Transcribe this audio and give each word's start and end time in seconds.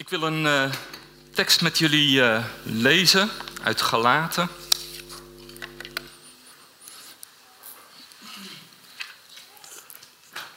Ik 0.00 0.08
wil 0.08 0.22
een 0.22 0.44
uh, 0.44 0.72
tekst 1.34 1.60
met 1.60 1.78
jullie 1.78 2.20
uh, 2.20 2.44
lezen 2.62 3.30
uit 3.62 3.82
Galaten. 3.82 4.48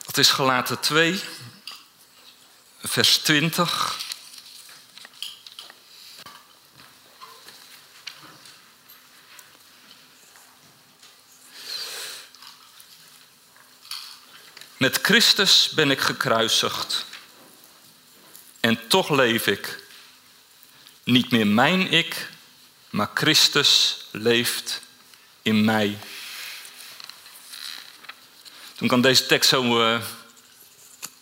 Dat 0.05 0.17
is 0.17 0.29
Galaten 0.29 0.79
2, 0.79 1.21
vers 2.83 3.17
20. 3.17 3.97
Met 14.78 15.00
Christus 15.02 15.70
ben 15.70 15.91
ik 15.91 16.02
gekruisigd. 16.02 17.05
En 18.73 18.87
toch 18.87 19.09
leef 19.09 19.47
ik. 19.47 19.79
Niet 21.04 21.31
meer 21.31 21.47
mijn 21.47 21.91
ik, 21.91 22.29
maar 22.89 23.09
Christus 23.14 24.05
leeft 24.11 24.81
in 25.41 25.65
mij. 25.65 25.97
Toen 28.75 28.87
ik 28.87 28.93
aan 28.93 29.01
deze 29.01 29.25
tekst 29.25 29.50
zo 29.50 29.81
uh, 29.81 30.01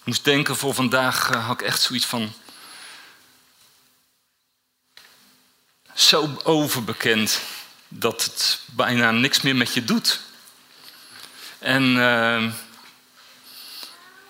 moest 0.04 0.24
denken 0.24 0.56
voor 0.56 0.74
vandaag, 0.74 1.30
uh, 1.30 1.48
had 1.48 1.62
ik 1.62 1.68
echt 1.68 1.82
zoiets 1.82 2.06
van. 2.06 2.34
Zo 5.94 6.42
overbekend 6.44 7.42
dat 7.88 8.24
het 8.24 8.60
bijna 8.66 9.12
niks 9.12 9.42
meer 9.42 9.56
met 9.56 9.74
je 9.74 9.84
doet. 9.84 10.20
En. 11.60 11.84
Uh, 11.84 12.54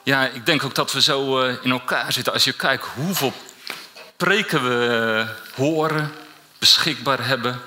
ja, 0.04 0.28
ik 0.28 0.46
denk 0.46 0.64
ook 0.64 0.76
dat 0.76 0.92
we 0.92 1.02
zo 1.02 1.46
uh, 1.46 1.56
in 1.62 1.72
elkaar 1.72 2.14
zitten. 2.14 2.34
Als 2.34 2.44
je 2.44 2.54
kijkt 2.54 2.86
hoeveel 2.96 3.34
preken 4.18 4.64
we 4.64 5.26
uh, 5.28 5.56
horen, 5.56 6.12
beschikbaar 6.60 7.26
hebben. 7.26 7.62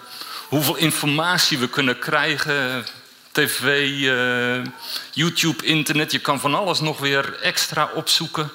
Hoeveel 0.48 0.76
informatie 0.76 1.58
we 1.58 1.68
kunnen 1.68 1.98
krijgen. 1.98 2.86
TV, 3.32 3.88
uh, 3.88 4.64
YouTube, 5.12 5.64
internet. 5.64 6.12
Je 6.12 6.18
kan 6.18 6.40
van 6.40 6.54
alles 6.54 6.80
nog 6.80 6.98
weer 6.98 7.38
extra 7.40 7.90
opzoeken. 7.94 8.50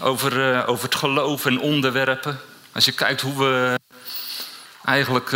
Over, 0.00 0.66
over 0.66 0.84
het 0.84 0.94
geloof 0.94 1.46
en 1.46 1.60
onderwerpen. 1.60 2.40
Als 2.72 2.84
je 2.84 2.92
kijkt 2.92 3.20
hoe 3.20 3.38
we 3.38 3.78
eigenlijk 4.84 5.30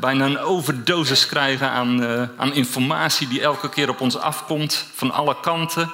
bijna 0.00 0.24
een 0.24 0.38
overdosis 0.38 1.26
krijgen 1.26 1.70
aan, 1.70 2.02
aan 2.36 2.52
informatie 2.52 3.28
die 3.28 3.40
elke 3.40 3.68
keer 3.68 3.88
op 3.88 4.00
ons 4.00 4.16
afkomt. 4.16 4.84
Van 4.94 5.10
alle 5.10 5.40
kanten 5.40 5.92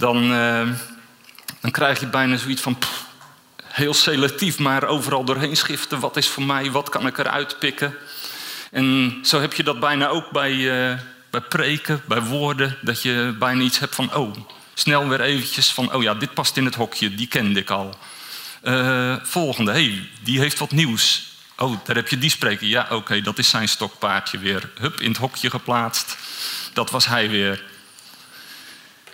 dan, 0.00 0.32
uh, 0.32 0.68
dan 1.60 1.70
krijg 1.70 2.00
je 2.00 2.06
bijna 2.06 2.36
zoiets 2.36 2.62
van 2.62 2.78
heel 3.64 3.94
selectief, 3.94 4.58
maar 4.58 4.84
overal 4.84 5.24
doorheen 5.24 5.56
schiften. 5.56 6.00
Wat 6.00 6.16
is 6.16 6.28
voor 6.28 6.42
mij? 6.42 6.70
Wat 6.70 6.88
kan 6.88 7.06
ik 7.06 7.18
eruit 7.18 7.58
pikken? 7.58 7.94
En 8.70 9.18
zo 9.22 9.40
heb 9.40 9.52
je 9.52 9.62
dat 9.62 9.80
bijna 9.80 10.08
ook 10.08 10.30
bij, 10.30 10.52
uh, 10.52 10.98
bij 11.30 11.40
preken, 11.40 12.02
bij 12.06 12.22
woorden, 12.22 12.76
dat 12.82 13.02
je 13.02 13.36
bijna 13.38 13.62
iets 13.62 13.78
hebt 13.78 13.94
van, 13.94 14.14
oh, 14.14 14.36
snel 14.74 15.08
weer 15.08 15.20
eventjes 15.20 15.72
van, 15.72 15.94
oh 15.94 16.02
ja, 16.02 16.14
dit 16.14 16.34
past 16.34 16.56
in 16.56 16.64
het 16.64 16.74
hokje, 16.74 17.14
die 17.14 17.26
kende 17.26 17.60
ik 17.60 17.70
al. 17.70 17.98
Uh, 18.62 19.16
volgende, 19.22 19.70
hey, 19.70 20.08
die 20.22 20.38
heeft 20.38 20.58
wat 20.58 20.70
nieuws. 20.70 21.28
Oh, 21.56 21.84
daar 21.84 21.96
heb 21.96 22.08
je 22.08 22.18
die 22.18 22.30
spreker. 22.30 22.66
Ja, 22.66 22.86
oké, 22.90 23.20
dat 23.20 23.38
is 23.38 23.48
zijn 23.48 23.68
stokpaardje 23.68 24.38
weer. 24.38 24.70
Hup, 24.78 25.00
in 25.00 25.08
het 25.08 25.16
hokje 25.16 25.50
geplaatst. 25.50 26.16
Dat 26.72 26.90
was 26.90 27.06
hij 27.06 27.30
weer. 27.30 27.62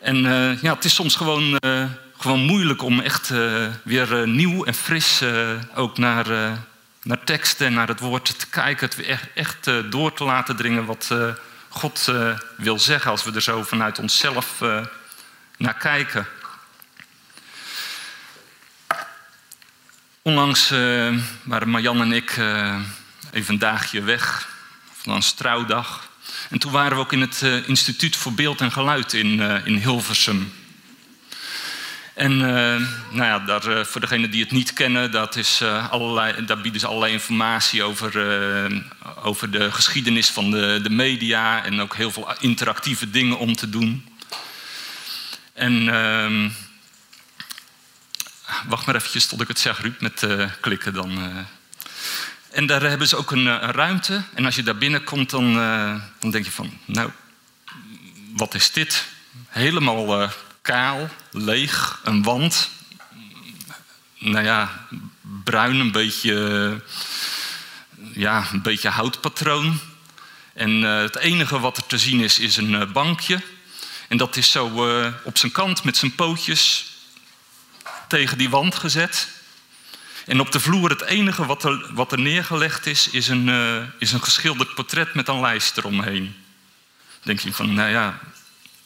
En 0.00 0.16
uh, 0.16 0.62
ja, 0.62 0.75
het 0.75 0.84
is 0.84 0.94
soms 0.94 1.16
gewoon, 1.16 1.58
uh, 1.64 1.84
gewoon 2.16 2.41
moeilijk 2.41 2.83
om 2.83 3.00
echt 3.00 3.30
uh, 3.30 3.66
weer 3.83 4.28
nieuw 4.28 4.64
en 4.64 4.75
fris 4.75 5.22
ook 5.75 5.98
naar, 5.98 6.27
naar 7.03 7.25
teksten 7.25 7.66
en 7.66 7.72
naar 7.72 7.88
het 7.88 8.00
woord 8.00 8.38
te 8.38 8.47
kijken. 8.47 8.88
Het 8.88 9.06
echt, 9.06 9.33
echt 9.34 9.70
door 9.91 10.12
te 10.12 10.25
laten 10.25 10.56
dringen 10.56 10.84
wat 10.84 11.14
God 11.69 12.12
wil 12.56 12.78
zeggen 12.78 13.10
als 13.10 13.25
we 13.25 13.32
er 13.32 13.43
zo 13.43 13.62
vanuit 13.62 13.98
onszelf 13.98 14.60
naar 15.56 15.75
kijken. 15.75 16.26
Onlangs 20.22 20.71
waren 21.42 21.69
Marjan 21.69 22.00
en 22.00 22.12
ik 22.12 22.31
even 23.32 23.54
een 23.54 23.59
dagje 23.59 24.03
weg, 24.03 24.48
van 24.92 25.15
een 25.15 25.22
trouwdag. 25.37 26.06
En 26.51 26.59
toen 26.59 26.73
waren 26.73 26.97
we 26.97 27.03
ook 27.03 27.12
in 27.12 27.21
het 27.21 27.41
uh, 27.45 27.69
Instituut 27.69 28.17
voor 28.17 28.33
Beeld 28.33 28.61
en 28.61 28.73
Geluid 28.73 29.12
in, 29.12 29.27
uh, 29.27 29.67
in 29.67 29.77
Hilversum. 29.77 30.53
En 32.15 32.33
uh, 32.33 32.41
nou 33.11 33.25
ja, 33.25 33.39
daar, 33.39 33.87
voor 33.87 34.01
degenen 34.01 34.31
die 34.31 34.43
het 34.43 34.53
niet 34.53 34.73
kennen, 34.73 35.11
dat 35.11 35.37
is, 35.37 35.62
allerlei, 35.91 36.45
daar 36.45 36.61
bieden 36.61 36.81
ze 36.81 36.87
allerlei 36.87 37.12
informatie 37.12 37.83
over, 37.83 38.12
over 39.23 39.51
de 39.51 39.73
geschiedenis 39.73 40.29
van 40.29 40.51
de, 40.51 40.81
de 40.83 40.91
media 40.91 41.65
en 41.65 41.81
ook 41.81 41.97
heel 41.97 42.11
veel 42.11 42.29
interactieve 42.41 43.11
dingen 43.11 43.39
om 43.39 43.57
te 43.57 43.69
doen. 43.69 44.07
En 45.53 45.89
ehm, 45.89 46.49
wacht 48.69 48.87
maar 48.87 48.95
eventjes 48.95 49.27
tot 49.27 49.41
ik 49.41 49.49
het 49.49 49.59
zeg, 49.59 49.81
Ruud, 49.81 50.01
met 50.01 50.27
klikken 50.61 50.93
dan 50.93 51.19
en 52.56 52.67
daar 52.67 52.83
hebben 52.83 53.09
ze 53.09 53.17
ook 53.17 53.31
een, 53.31 53.47
een, 53.47 53.72
ruimte. 53.72 54.22
En 54.34 54.44
als 54.44 54.55
je 54.55 54.62
daar 54.62 54.77
binnenkomt, 54.77 55.31
dan, 55.31 55.56
uh, 55.56 56.00
dan 56.21 56.31
denk 56.31 56.44
je 56.44 56.50
van, 56.50 56.78
nou, 56.84 57.11
wat 58.33 58.55
is 58.55 58.72
dit? 58.72 59.06
Helemaal 59.49 60.22
uh, 60.22 60.31
kaal, 60.62 61.09
leeg, 61.31 62.00
een 62.05 62.22
wand. 62.22 62.71
Nou 64.19 64.45
ja, 64.45 64.87
bruin, 65.45 65.75
een 65.75 65.93
beetje, 65.93 66.81
ja, 68.12 68.47
een 68.53 68.62
beetje 68.62 68.89
houtpatroon. 68.89 69.78
En 70.55 70.83
het 70.83 71.16
enige 71.16 71.61
wat 71.61 71.77
er 71.77 71.87
te 71.87 71.99
zien 71.99 72.21
is, 72.21 72.39
is 72.39 72.56
een 72.56 72.93
bankje. 72.93 73.41
En 74.09 74.16
dat 74.16 74.37
is 74.37 74.50
zo 74.50 74.66
op 75.25 75.39
zijn 75.39 75.53
kant 75.53 75.84
met 75.84 75.97
zijn 75.97 76.15
pootjes 76.15 76.93
tegen 78.09 78.39
die 78.39 78.50
wand 78.50 78.75
gezet. 78.75 79.28
En 80.26 80.41
op 80.41 80.53
de 80.53 80.60
vloer 80.60 80.91
het 80.91 81.03
enige 81.03 81.47
wat 81.47 81.64
er, 81.64 81.87
wat 81.92 82.12
er 82.12 82.20
neergelegd 82.20 82.87
is, 82.87 83.09
is 83.10 83.28
een, 83.28 83.48
uh, 83.48 83.76
is 83.98 84.12
een 84.12 84.22
geschilderd 84.22 84.75
portret 84.75 85.14
met 85.14 85.28
een 85.28 85.41
lijst 85.41 85.76
eromheen. 85.76 86.34
denk 87.22 87.41
je 87.41 87.53
van, 87.53 87.75
nou 87.75 87.91
ja, 87.91 88.19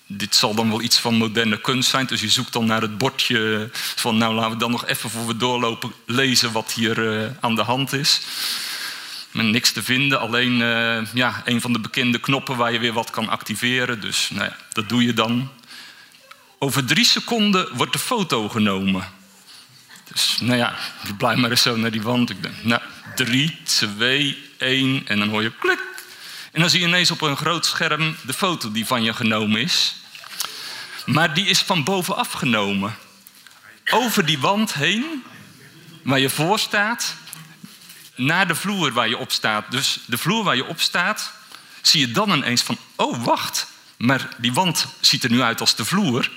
dit 0.06 0.34
zal 0.34 0.54
dan 0.54 0.68
wel 0.68 0.82
iets 0.82 0.98
van 0.98 1.14
moderne 1.14 1.60
kunst 1.60 1.90
zijn. 1.90 2.06
Dus 2.06 2.20
je 2.20 2.28
zoekt 2.28 2.52
dan 2.52 2.66
naar 2.66 2.80
het 2.80 2.98
bordje 2.98 3.68
van, 3.72 4.16
nou 4.16 4.34
laten 4.34 4.50
we 4.50 4.56
dan 4.56 4.70
nog 4.70 4.86
even 4.86 5.10
voor 5.10 5.26
we 5.26 5.36
doorlopen 5.36 5.92
lezen 6.06 6.52
wat 6.52 6.72
hier 6.72 6.98
uh, 6.98 7.30
aan 7.40 7.54
de 7.54 7.62
hand 7.62 7.92
is. 7.92 8.20
Maar 9.30 9.44
niks 9.44 9.72
te 9.72 9.82
vinden, 9.82 10.20
alleen 10.20 10.60
uh, 10.60 11.14
ja, 11.14 11.42
een 11.44 11.60
van 11.60 11.72
de 11.72 11.78
bekende 11.80 12.18
knoppen 12.18 12.56
waar 12.56 12.72
je 12.72 12.78
weer 12.78 12.92
wat 12.92 13.10
kan 13.10 13.28
activeren. 13.28 14.00
Dus 14.00 14.30
nou 14.30 14.44
ja, 14.44 14.56
dat 14.72 14.88
doe 14.88 15.04
je 15.04 15.14
dan. 15.14 15.50
Over 16.58 16.84
drie 16.84 17.04
seconden 17.04 17.76
wordt 17.76 17.92
de 17.92 17.98
foto 17.98 18.48
genomen. 18.48 19.18
Dus 20.12 20.38
nou 20.40 20.56
ja, 20.56 20.78
je 21.06 21.14
blijft 21.14 21.40
maar 21.40 21.50
eens 21.50 21.62
zo 21.62 21.76
naar 21.76 21.90
die 21.90 22.02
wand. 22.02 22.30
Ik 22.30 22.42
denk, 22.42 22.54
nou, 22.62 22.82
drie, 23.14 23.58
twee, 23.62 24.50
één. 24.58 25.06
En 25.06 25.18
dan 25.18 25.28
hoor 25.28 25.42
je 25.42 25.52
klik. 25.58 25.80
En 26.52 26.60
dan 26.60 26.70
zie 26.70 26.80
je 26.80 26.86
ineens 26.86 27.10
op 27.10 27.20
een 27.20 27.36
groot 27.36 27.66
scherm 27.66 28.16
de 28.22 28.32
foto 28.32 28.72
die 28.72 28.86
van 28.86 29.02
je 29.02 29.12
genomen 29.12 29.60
is. 29.60 29.94
Maar 31.06 31.34
die 31.34 31.46
is 31.46 31.58
van 31.58 31.84
bovenaf 31.84 32.32
genomen. 32.32 32.96
Over 33.90 34.26
die 34.26 34.38
wand 34.38 34.74
heen, 34.74 35.22
waar 36.02 36.20
je 36.20 36.30
voor 36.30 36.58
staat, 36.58 37.14
naar 38.14 38.46
de 38.46 38.54
vloer 38.54 38.92
waar 38.92 39.08
je 39.08 39.18
op 39.18 39.32
staat. 39.32 39.70
Dus 39.70 39.98
de 40.06 40.18
vloer 40.18 40.44
waar 40.44 40.56
je 40.56 40.66
op 40.66 40.80
staat, 40.80 41.32
zie 41.82 42.00
je 42.00 42.12
dan 42.12 42.30
ineens 42.30 42.62
van, 42.62 42.78
oh 42.96 43.24
wacht, 43.24 43.66
maar 43.96 44.28
die 44.38 44.52
wand 44.52 44.86
ziet 45.00 45.24
er 45.24 45.30
nu 45.30 45.42
uit 45.42 45.60
als 45.60 45.74
de 45.74 45.84
vloer. 45.84 46.30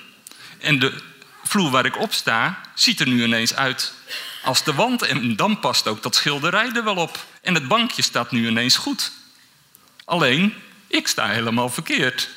En 0.58 0.78
de 0.78 1.02
vloer 1.44 1.70
waar 1.70 1.84
ik 1.84 1.98
op 1.98 2.12
sta, 2.12 2.60
ziet 2.74 3.00
er 3.00 3.08
nu 3.08 3.22
ineens 3.22 3.54
uit 3.54 3.92
als 4.42 4.64
de 4.64 4.74
wand. 4.74 5.02
En 5.02 5.36
dan 5.36 5.60
past 5.60 5.88
ook 5.88 6.02
dat 6.02 6.14
schilderij 6.14 6.72
er 6.72 6.84
wel 6.84 6.96
op. 6.96 7.26
En 7.42 7.54
het 7.54 7.68
bankje 7.68 8.02
staat 8.02 8.30
nu 8.30 8.48
ineens 8.48 8.76
goed. 8.76 9.12
Alleen, 10.04 10.54
ik 10.86 11.08
sta 11.08 11.28
helemaal 11.28 11.68
verkeerd. 11.68 12.30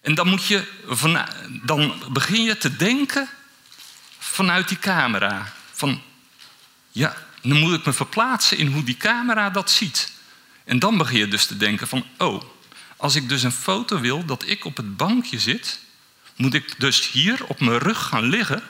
En 0.00 0.14
dan, 0.14 0.28
moet 0.28 0.46
je 0.46 0.64
van, 0.86 1.28
dan 1.62 2.02
begin 2.10 2.42
je 2.42 2.58
te 2.58 2.76
denken 2.76 3.28
vanuit 4.18 4.68
die 4.68 4.78
camera. 4.78 5.52
Van, 5.72 6.02
ja, 6.90 7.16
dan 7.42 7.58
moet 7.58 7.78
ik 7.78 7.86
me 7.86 7.92
verplaatsen 7.92 8.58
in 8.58 8.66
hoe 8.66 8.84
die 8.84 8.96
camera 8.96 9.50
dat 9.50 9.70
ziet. 9.70 10.12
En 10.64 10.78
dan 10.78 10.98
begin 10.98 11.18
je 11.18 11.28
dus 11.28 11.46
te 11.46 11.56
denken 11.56 11.88
van, 11.88 12.06
oh, 12.18 12.42
als 12.96 13.14
ik 13.14 13.28
dus 13.28 13.42
een 13.42 13.52
foto 13.52 14.00
wil 14.00 14.24
dat 14.24 14.44
ik 14.46 14.64
op 14.64 14.76
het 14.76 14.96
bankje 14.96 15.38
zit, 15.38 15.78
moet 16.38 16.54
ik 16.54 16.80
dus 16.80 17.10
hier 17.10 17.44
op 17.44 17.60
mijn 17.60 17.78
rug 17.78 17.98
gaan 17.98 18.24
liggen 18.24 18.62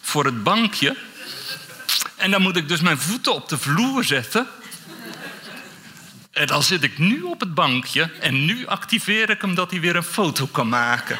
voor 0.00 0.24
het 0.24 0.42
bankje. 0.42 0.96
En 2.16 2.30
dan 2.30 2.42
moet 2.42 2.56
ik 2.56 2.68
dus 2.68 2.80
mijn 2.80 2.98
voeten 2.98 3.34
op 3.34 3.48
de 3.48 3.58
vloer 3.58 4.04
zetten. 4.04 4.46
En 6.32 6.46
dan 6.46 6.62
zit 6.62 6.82
ik 6.82 6.98
nu 6.98 7.22
op 7.22 7.40
het 7.40 7.54
bankje 7.54 8.10
en 8.20 8.44
nu 8.44 8.66
activeer 8.66 9.30
ik 9.30 9.40
hem 9.40 9.54
dat 9.54 9.70
hij 9.70 9.80
weer 9.80 9.96
een 9.96 10.02
foto 10.02 10.46
kan 10.46 10.68
maken. 10.68 11.18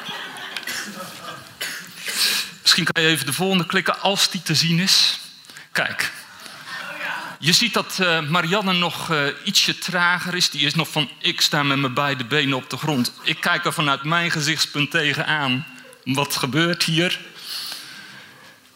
Misschien 2.63 2.85
kan 2.85 3.03
je 3.03 3.09
even 3.09 3.27
de 3.27 3.33
volgende 3.33 3.67
klikken 3.67 4.01
als 4.01 4.31
die 4.31 4.43
te 4.43 4.55
zien 4.55 4.79
is. 4.79 5.19
Kijk. 5.73 6.13
Je 7.39 7.53
ziet 7.53 7.75
dat 7.75 7.99
uh, 8.01 8.21
Marianne 8.21 8.73
nog 8.73 9.11
uh, 9.11 9.27
ietsje 9.45 9.79
trager 9.79 10.35
is. 10.35 10.51
Die 10.51 10.67
is 10.67 10.75
nog 10.75 10.89
van, 10.89 11.11
ik 11.19 11.41
sta 11.41 11.63
met 11.63 11.79
mijn 11.79 11.95
beide 11.95 12.25
benen 12.25 12.57
op 12.57 12.71
de 12.71 12.77
grond. 12.77 13.13
Ik 13.23 13.41
kijk 13.41 13.65
er 13.65 13.73
vanuit 13.73 14.03
mijn 14.03 14.31
gezichtspunt 14.31 14.91
tegenaan. 14.91 15.67
Wat 16.15 16.37
gebeurt 16.37 16.83
hier? 16.83 17.21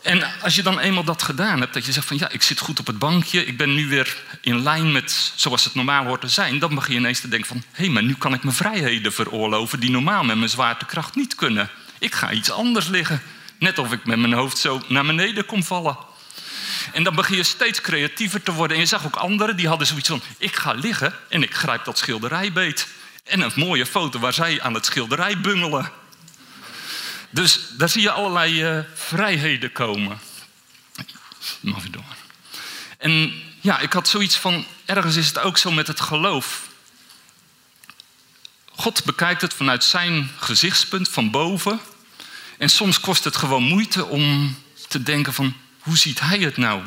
En 0.03 0.41
als 0.43 0.55
je 0.55 0.63
dan 0.63 0.79
eenmaal 0.79 1.05
dat 1.05 1.23
gedaan 1.23 1.61
hebt, 1.61 1.75
dat 1.75 1.87
je 1.87 1.93
zegt 1.93 2.07
van 2.07 2.19
ja, 2.19 2.31
ik 2.31 2.43
zit 2.43 2.59
goed 2.59 2.81
op 2.81 2.87
het 2.87 2.99
bankje, 2.99 3.47
ik 3.47 3.57
ben 3.57 3.75
nu 3.75 3.89
weer 3.89 4.17
in 4.41 4.63
lijn 4.63 4.93
met 4.93 5.33
zoals 5.35 5.65
het 5.65 5.75
normaal 5.75 6.05
hoort 6.05 6.21
te 6.21 6.29
zijn, 6.29 6.59
dan 6.59 6.75
begin 6.75 6.93
je 6.95 6.99
ineens 6.99 7.21
te 7.21 7.29
denken 7.29 7.49
van 7.49 7.63
hé, 7.73 7.85
hey, 7.85 7.93
maar 7.93 8.03
nu 8.03 8.15
kan 8.15 8.35
ik 8.35 8.43
mijn 8.43 8.57
vrijheden 8.57 9.13
veroorloven 9.13 9.81
die 9.81 9.91
normaal 9.91 10.25
met 10.25 10.37
mijn 10.37 10.51
zwaartekracht 10.51 11.15
niet 11.15 11.35
kunnen. 11.35 11.71
Ik 11.99 12.15
ga 12.15 12.33
iets 12.33 12.51
anders 12.51 12.89
liggen, 12.89 13.23
net 13.59 13.79
of 13.79 13.93
ik 13.93 14.05
met 14.05 14.19
mijn 14.19 14.33
hoofd 14.33 14.59
zo 14.59 14.83
naar 14.89 15.07
beneden 15.07 15.47
kom 15.47 15.65
vallen. 15.65 15.97
En 16.93 17.03
dan 17.03 17.15
begin 17.15 17.37
je 17.37 17.43
steeds 17.43 17.81
creatiever 17.81 18.43
te 18.43 18.53
worden. 18.53 18.77
En 18.77 18.83
je 18.83 18.89
zag 18.89 19.07
ook 19.07 19.17
anderen 19.17 19.57
die 19.57 19.69
hadden 19.69 19.87
zoiets 19.87 20.09
van: 20.09 20.23
ik 20.39 20.57
ga 20.57 20.73
liggen 20.73 21.15
en 21.29 21.43
ik 21.43 21.55
grijp 21.55 21.85
dat 21.85 21.99
schilderijbeet. 21.99 22.87
En 23.25 23.41
een 23.41 23.53
mooie 23.55 23.87
foto 23.87 24.19
waar 24.19 24.33
zij 24.33 24.63
aan 24.63 24.75
het 24.75 24.85
schilderij 24.85 25.41
bungelen. 25.41 26.02
Dus 27.33 27.61
daar 27.77 27.89
zie 27.89 28.03
je 28.03 28.11
allerlei 28.11 28.77
uh, 28.77 28.85
vrijheden 28.95 29.73
komen. 29.73 30.19
Mag 31.61 31.83
weer 31.83 31.91
door. 31.91 32.05
En 32.99 33.33
ja, 33.61 33.79
ik 33.79 33.93
had 33.93 34.09
zoiets 34.09 34.37
van, 34.37 34.67
ergens 34.85 35.17
is 35.17 35.27
het 35.27 35.39
ook 35.39 35.59
zo 35.59 35.71
met 35.71 35.87
het 35.87 36.01
geloof. 36.01 36.69
God 38.75 39.05
bekijkt 39.05 39.41
het 39.41 39.55
vanuit 39.55 39.85
zijn 39.85 40.31
gezichtspunt 40.39 41.09
van 41.09 41.31
boven. 41.31 41.81
En 42.59 42.69
soms 42.69 43.01
kost 43.01 43.25
het 43.25 43.37
gewoon 43.37 43.63
moeite 43.63 44.05
om 44.07 44.57
te 44.89 45.03
denken 45.03 45.35
van, 45.35 45.57
hoe 45.79 45.97
ziet 45.97 46.21
hij 46.21 46.39
het 46.39 46.57
nou? 46.57 46.83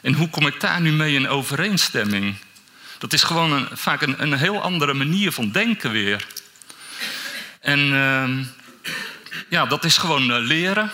En 0.00 0.12
hoe 0.12 0.30
kom 0.30 0.46
ik 0.46 0.60
daar 0.60 0.80
nu 0.80 0.92
mee 0.92 1.14
in 1.14 1.28
overeenstemming? 1.28 2.34
Dat 2.98 3.12
is 3.12 3.22
gewoon 3.22 3.52
een, 3.52 3.68
vaak 3.72 4.02
een, 4.02 4.32
heel 4.32 4.62
andere 4.62 4.94
manier 4.94 5.32
van 5.32 5.50
denken 5.50 5.90
weer. 5.90 6.26
En 7.60 7.78
uh, 7.78 8.28
ja, 9.48 9.66
dat 9.66 9.84
is 9.84 9.96
gewoon 9.96 10.30
uh, 10.30 10.36
leren. 10.38 10.90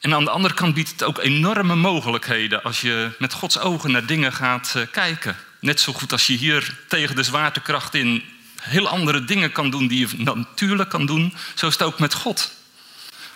En 0.00 0.14
aan 0.14 0.24
de 0.24 0.30
andere 0.30 0.54
kant 0.54 0.74
biedt 0.74 0.90
het 0.90 1.02
ook 1.02 1.18
enorme 1.18 1.74
mogelijkheden 1.74 2.62
als 2.62 2.80
je 2.80 3.10
met 3.18 3.32
Gods 3.32 3.58
ogen 3.58 3.90
naar 3.90 4.06
dingen 4.06 4.32
gaat 4.32 4.74
uh, 4.76 4.82
kijken. 4.90 5.36
Net 5.60 5.80
zo 5.80 5.92
goed 5.92 6.12
als 6.12 6.26
je 6.26 6.32
hier 6.32 6.78
tegen 6.88 7.16
de 7.16 7.22
zwaartekracht 7.22 7.94
in 7.94 8.24
heel 8.60 8.88
andere 8.88 9.24
dingen 9.24 9.52
kan 9.52 9.70
doen 9.70 9.86
die 9.86 10.08
je 10.08 10.22
natuurlijk 10.22 10.88
kan 10.88 11.06
doen, 11.06 11.34
zo 11.54 11.66
is 11.66 11.72
het 11.72 11.82
ook 11.82 11.98
met 11.98 12.14
God. 12.14 12.52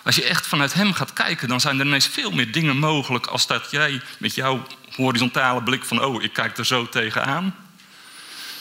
Als 0.03 0.15
je 0.15 0.23
echt 0.23 0.47
vanuit 0.47 0.73
Hem 0.73 0.93
gaat 0.93 1.13
kijken, 1.13 1.47
dan 1.47 1.59
zijn 1.59 1.79
er 1.79 1.85
ineens 1.85 2.07
veel 2.07 2.31
meer 2.31 2.51
dingen 2.51 2.77
mogelijk 2.77 3.25
als 3.25 3.47
dat 3.47 3.71
jij 3.71 4.01
met 4.17 4.35
jouw 4.35 4.67
horizontale 4.95 5.63
blik 5.63 5.85
van, 5.85 6.03
oh, 6.03 6.23
ik 6.23 6.33
kijk 6.33 6.57
er 6.57 6.65
zo 6.65 6.89
tegenaan. 6.89 7.55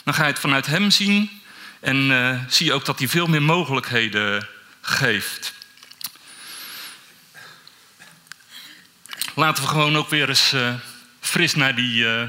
Dan 0.05 0.15
ga 0.15 0.23
je 0.23 0.31
het 0.31 0.41
vanuit 0.41 0.67
Hem 0.67 0.91
zien 0.91 1.31
en 1.81 1.97
uh, 2.11 2.41
zie 2.49 2.67
je 2.67 2.73
ook 2.73 2.85
dat 2.85 2.99
Hij 2.99 3.09
veel 3.09 3.27
meer 3.27 3.43
mogelijkheden 3.43 4.49
geeft. 4.87 5.53
Laten 9.35 9.63
we 9.63 9.69
gewoon 9.69 9.97
ook 9.97 10.09
weer 10.09 10.29
eens 10.29 10.53
uh, 10.53 10.75
fris 11.21 11.55
naar 11.55 11.75
die, 11.75 12.05
uh, 12.05 12.23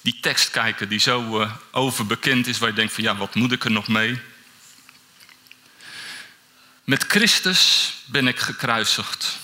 die 0.00 0.18
tekst 0.20 0.50
kijken, 0.50 0.88
die 0.88 0.98
zo 0.98 1.48
overbekend 1.70 2.46
is, 2.46 2.58
waar 2.58 2.68
je 2.68 2.74
denkt 2.74 2.92
van 2.92 3.04
ja, 3.04 3.16
wat 3.16 3.34
moet 3.34 3.52
ik 3.52 3.64
er 3.64 3.70
nog 3.70 3.88
mee? 3.88 4.20
Met 6.84 7.04
Christus 7.08 7.92
ben 8.06 8.28
ik 8.28 8.38
gekruisigd. 8.38 9.38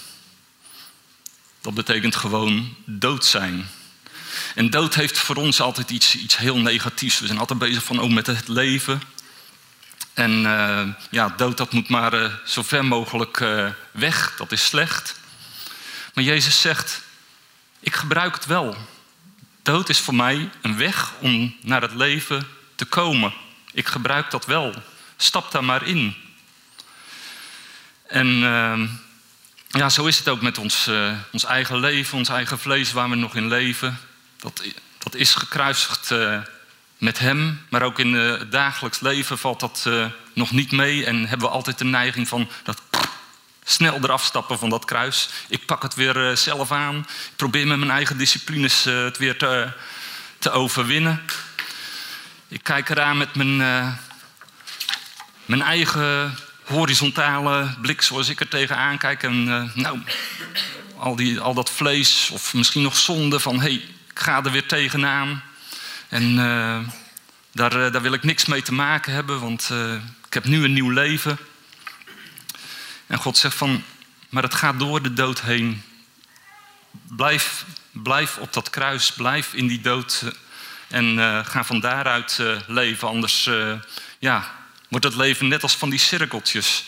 Dat 1.61 1.75
betekent 1.75 2.17
gewoon 2.17 2.77
dood 2.85 3.25
zijn. 3.25 3.69
En 4.55 4.71
dood 4.71 4.95
heeft 4.95 5.19
voor 5.19 5.37
ons 5.37 5.61
altijd 5.61 5.91
iets, 5.91 6.15
iets 6.15 6.37
heel 6.37 6.59
negatiefs. 6.59 7.19
We 7.19 7.27
zijn 7.27 7.39
altijd 7.39 7.59
bezig 7.59 7.83
van, 7.83 8.01
oh, 8.01 8.13
met 8.13 8.27
het 8.27 8.49
leven. 8.49 9.03
En 10.17 10.43
uh, 10.43 10.83
ja, 11.11 11.29
dood 11.29 11.57
dat 11.57 11.73
moet 11.73 11.89
maar 11.89 12.15
uh, 12.15 12.33
zo 12.45 12.63
ver 12.63 12.85
mogelijk 12.85 13.41
uh, 13.41 13.69
weg. 13.91 14.37
Dat 14.37 14.53
is 14.53 14.65
slecht. 14.65 15.21
Maar 16.15 16.25
Jezus 16.25 16.61
zegt, 16.61 17.03
ik 17.81 17.95
gebruik 17.95 18.35
het 18.35 18.47
wel. 18.47 18.77
Dood 19.63 19.89
is 19.89 19.99
voor 19.99 20.15
mij 20.15 20.51
een 20.63 20.77
weg 20.77 21.13
om 21.19 21.57
naar 21.61 21.83
het 21.83 21.95
leven 21.95 22.49
te 22.75 22.85
komen. 22.85 23.35
Ik 23.73 23.87
gebruik 23.87 24.31
dat 24.31 24.47
wel. 24.47 24.75
Stap 25.17 25.51
daar 25.51 25.65
maar 25.65 25.87
in. 25.87 26.17
En 28.07 28.27
uh, 28.27 28.81
ja, 29.69 29.89
zo 29.89 30.05
is 30.05 30.19
het 30.19 30.29
ook 30.29 30.43
met 30.43 30.59
ons, 30.59 30.91
ons 31.33 31.45
eigen 31.45 31.79
leven, 31.81 32.19
ons 32.19 32.29
eigen 32.29 32.59
vlees 32.59 32.93
waar 32.93 33.11
we 33.11 33.17
nog 33.17 33.35
in 33.35 33.49
leven. 33.49 33.99
Dat, 34.37 34.63
dat 34.99 35.15
is 35.15 35.35
gekruisigd 35.35 36.13
met 36.99 37.19
Hem, 37.19 37.67
maar 37.69 37.83
ook 37.83 37.99
in 37.99 38.15
het 38.15 38.53
dagelijks 38.53 39.01
leven 39.01 39.39
valt 39.39 39.61
dat 39.61 39.85
uh, 39.89 40.07
nog 40.33 40.51
niet 40.51 40.73
mee. 40.73 41.05
En 41.05 41.27
hebben 41.27 41.49
we 41.49 41.55
altijd 41.55 41.79
de 41.79 41.85
neiging 41.85 42.29
van 42.29 42.49
dat 42.63 42.83
snel 43.65 43.99
eraf 44.03 44.25
stappen 44.25 44.59
van 44.59 44.71
dat 44.71 44.85
kruis. 44.85 45.29
Ik 45.49 45.67
pak 45.67 45.83
het 45.83 45.95
weer 45.95 46.37
zelf 46.37 46.73
aan. 46.73 46.97
Ik 47.09 47.37
probeer 47.37 47.67
met 47.67 47.79
mijn 47.79 47.91
eigen 47.91 48.19
disciplines 48.19 48.85
het 48.85 49.19
weer 49.19 49.39
te, 49.39 49.73
te 50.39 50.51
overwinnen. 50.51 51.23
Ik 52.49 52.63
kijk 52.63 52.89
eraan 52.89 53.17
met 53.17 53.35
mijn, 53.35 53.57
mijn 55.45 55.63
eigen 55.63 56.39
horizontale 56.65 57.75
blik 57.81 58.03
zoals 58.03 58.29
ik 58.29 58.41
er 58.41 58.49
tegenaan 58.49 58.99
kijk. 58.99 59.23
En 59.23 59.45
nou, 59.75 60.01
al, 60.97 61.17
die, 61.17 61.41
al 61.41 61.55
dat 61.55 61.71
vlees 61.71 62.31
of 62.33 62.55
misschien 62.55 62.83
nog 62.83 62.97
zonde 62.97 63.41
van... 63.41 63.55
hé, 63.55 63.61
hey, 63.61 63.75
ik 64.11 64.21
ga 64.21 64.45
er 64.45 64.51
weer 64.51 64.67
tegenaan. 64.67 65.43
En 66.09 66.23
uh, 66.23 66.79
daar, 67.53 67.77
uh, 67.77 67.93
daar 67.93 68.03
wil 68.03 68.13
ik 68.13 68.23
niks 68.23 68.45
mee 68.45 68.63
te 68.63 68.73
maken 68.73 69.13
hebben, 69.13 69.41
want 69.41 69.71
ik 70.27 70.35
heb 70.35 70.45
nu 70.45 70.65
een 70.65 70.73
nieuw 70.73 70.91
leven. 70.91 71.39
En 73.07 73.19
God 73.19 73.39
zegt 73.39 73.57
van, 73.57 73.83
maar 74.29 74.43
het 74.43 74.55
gaat 74.55 74.79
door 74.79 75.03
de 75.03 75.13
dood 75.13 75.41
heen. 75.41 75.83
Blijf, 77.09 77.65
blijf 77.91 78.37
op 78.37 78.53
dat 78.53 78.71
kruis, 78.71 79.13
blijf 79.13 79.53
in 79.53 79.67
die 79.67 79.81
dood... 79.81 80.25
en 80.89 81.19
ga 81.47 81.65
van 81.65 81.81
daaruit 81.81 82.41
leven, 82.67 83.09
anders... 83.09 83.51
ja, 84.19 84.55
wordt 84.89 85.05
het 85.05 85.15
leven 85.15 85.49
net 85.49 85.63
als 85.63 85.77
van 85.77 85.91
die 85.91 85.99
cirkeltjes. 85.99 86.85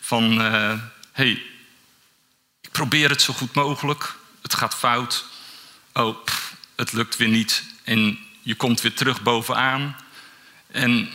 Van, 0.00 0.38
hé, 0.40 0.78
hey, 1.12 1.42
ik 2.60 2.70
probeer 2.70 3.10
het 3.10 3.22
zo 3.22 3.32
goed 3.32 3.54
mogelijk, 3.54 4.14
het 4.42 4.54
gaat 4.54 4.74
fout. 4.74 5.24
Oh, 5.92 6.26
het 6.76 6.92
lukt 6.92 7.16
weer 7.16 7.28
niet. 7.28 7.62
En 7.84 8.18
je 8.42 8.54
komt 8.54 8.80
weer 8.80 8.94
terug 8.94 9.22
bovenaan. 9.22 9.96
En 10.66 11.10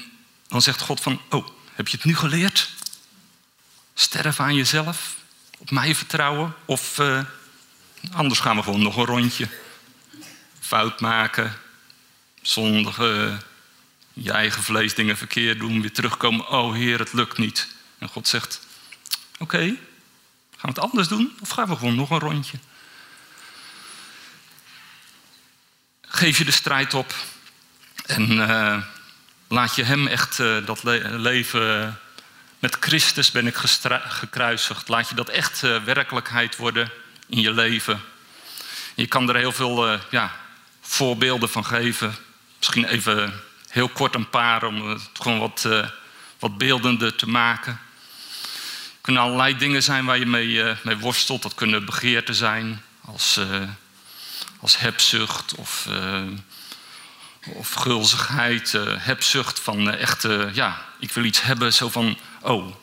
dan 0.48 0.62
zegt 0.62 0.82
God 0.82 1.02
van, 1.02 1.22
oh, 1.30 1.48
heb 1.74 1.88
je 1.88 1.98
het 1.98 2.06
nu 2.06 2.16
geleerd? 2.16 2.70
Sterven 3.94 4.46
aan 4.46 4.56
jezelf, 4.56 5.16
op 5.58 5.72
mij 5.72 5.96
vertrouwen. 5.96 6.54
Of 6.66 6.98
uh, 7.00 7.24
anders 8.12 8.40
gaan 8.40 8.56
we 8.56 8.64
gewoon 8.64 8.82
nog 8.82 8.98
een 8.98 9.06
rondje. 9.06 9.48
Fout 10.60 11.00
maken, 11.02 11.58
zondige 12.42 13.38
je 14.14 14.32
eigen 14.32 14.64
vleesdingen 14.64 15.18
verkeerd 15.18 15.60
doen, 15.60 15.82
weer 15.82 15.94
terugkomen. 15.94 16.50
Oh 16.50 16.74
Heer, 16.74 17.00
het 17.00 17.14
lukt 17.14 17.38
niet. 17.38 17.68
En 17.98 18.08
God 18.08 18.28
zegt: 18.28 18.68
Oké, 19.38 19.58
gaan 19.58 19.78
we 20.62 20.68
het 20.68 20.80
anders 20.80 21.08
doen 21.08 21.34
of 21.40 21.50
gaan 21.50 21.68
we 21.68 21.76
gewoon 21.76 21.96
nog 21.96 22.10
een 22.10 22.20
rondje? 22.20 22.58
Geef 26.16 26.38
je 26.38 26.46
de 26.46 26.52
strijd 26.52 26.94
op 26.94 27.14
en 28.06 28.32
uh, 28.32 28.78
laat 29.48 29.76
je 29.76 29.84
Hem 29.84 30.08
echt 30.08 30.40
uh, 30.40 30.66
dat 30.66 30.84
le 30.84 31.20
leven. 31.20 32.00
met 32.60 32.78
Christus 32.80 33.32
ben 33.32 33.48
ik 33.48 33.56
gekruisigd. 33.56 34.88
Laat 34.88 35.10
je 35.10 35.16
dat 35.16 35.30
echt 35.30 35.62
werkelijkheid 35.62 36.56
worden 36.56 36.92
in 37.28 37.42
je 37.42 37.52
leven. 37.52 38.02
Je 38.94 39.08
kan 39.08 39.30
er 39.30 39.36
heel 39.36 39.52
veel 39.52 40.00
ja, 40.10 40.32
voorbeelden 40.82 41.50
van 41.50 41.66
geven. 41.66 42.16
Misschien 42.58 42.86
even 42.86 43.42
heel 43.70 43.90
kort 43.90 44.16
een 44.16 44.30
paar 44.30 44.64
om 44.64 44.90
het 44.90 45.10
gewoon 45.14 45.40
wat, 45.40 45.68
wat 46.40 46.58
beeldender 46.58 47.16
te 47.16 47.28
maken. 47.28 47.80
Het 48.42 49.02
kunnen 49.02 49.22
allerlei 49.22 49.58
dingen 49.58 49.84
zijn 49.84 50.06
waar 50.06 50.18
je 50.20 50.26
mee, 50.26 50.76
mee 50.82 50.98
worstelt. 50.98 51.42
Dat 51.42 51.56
kunnen 51.56 51.86
begeerten 51.86 52.36
zijn 52.36 52.82
als, 53.06 53.40
als 54.60 54.78
hebzucht 54.78 55.56
of, 55.56 55.88
of 57.44 57.74
gulzigheid. 57.74 58.72
hebzucht 58.98 59.60
van 59.60 59.92
echt, 59.92 60.28
ja, 60.54 60.86
ik 61.00 61.12
wil 61.12 61.24
iets 61.24 61.42
hebben 61.42 61.74
zo 61.74 61.90
van, 61.90 62.18
oh, 62.42 62.76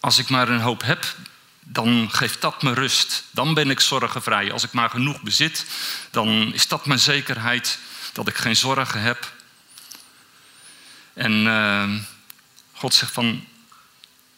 als 0.00 0.18
ik 0.18 0.28
maar 0.28 0.48
een 0.48 0.60
hoop 0.60 0.82
heb, 0.82 1.14
dan 1.60 2.08
geeft 2.10 2.40
dat 2.40 2.62
me 2.62 2.72
rust. 2.72 3.24
Dan 3.30 3.54
ben 3.54 3.70
ik 3.70 3.80
zorgenvrij. 3.80 4.52
Als 4.52 4.64
ik 4.64 4.72
maar 4.72 4.90
genoeg 4.90 5.20
bezit, 5.20 5.66
dan 6.10 6.54
is 6.54 6.68
dat 6.68 6.86
mijn 6.86 6.98
zekerheid 6.98 7.78
dat 8.12 8.28
ik 8.28 8.36
geen 8.36 8.56
zorgen 8.56 9.00
heb. 9.00 9.32
En 11.14 12.06
God 12.72 12.94
zegt 12.94 13.12
van, 13.12 13.44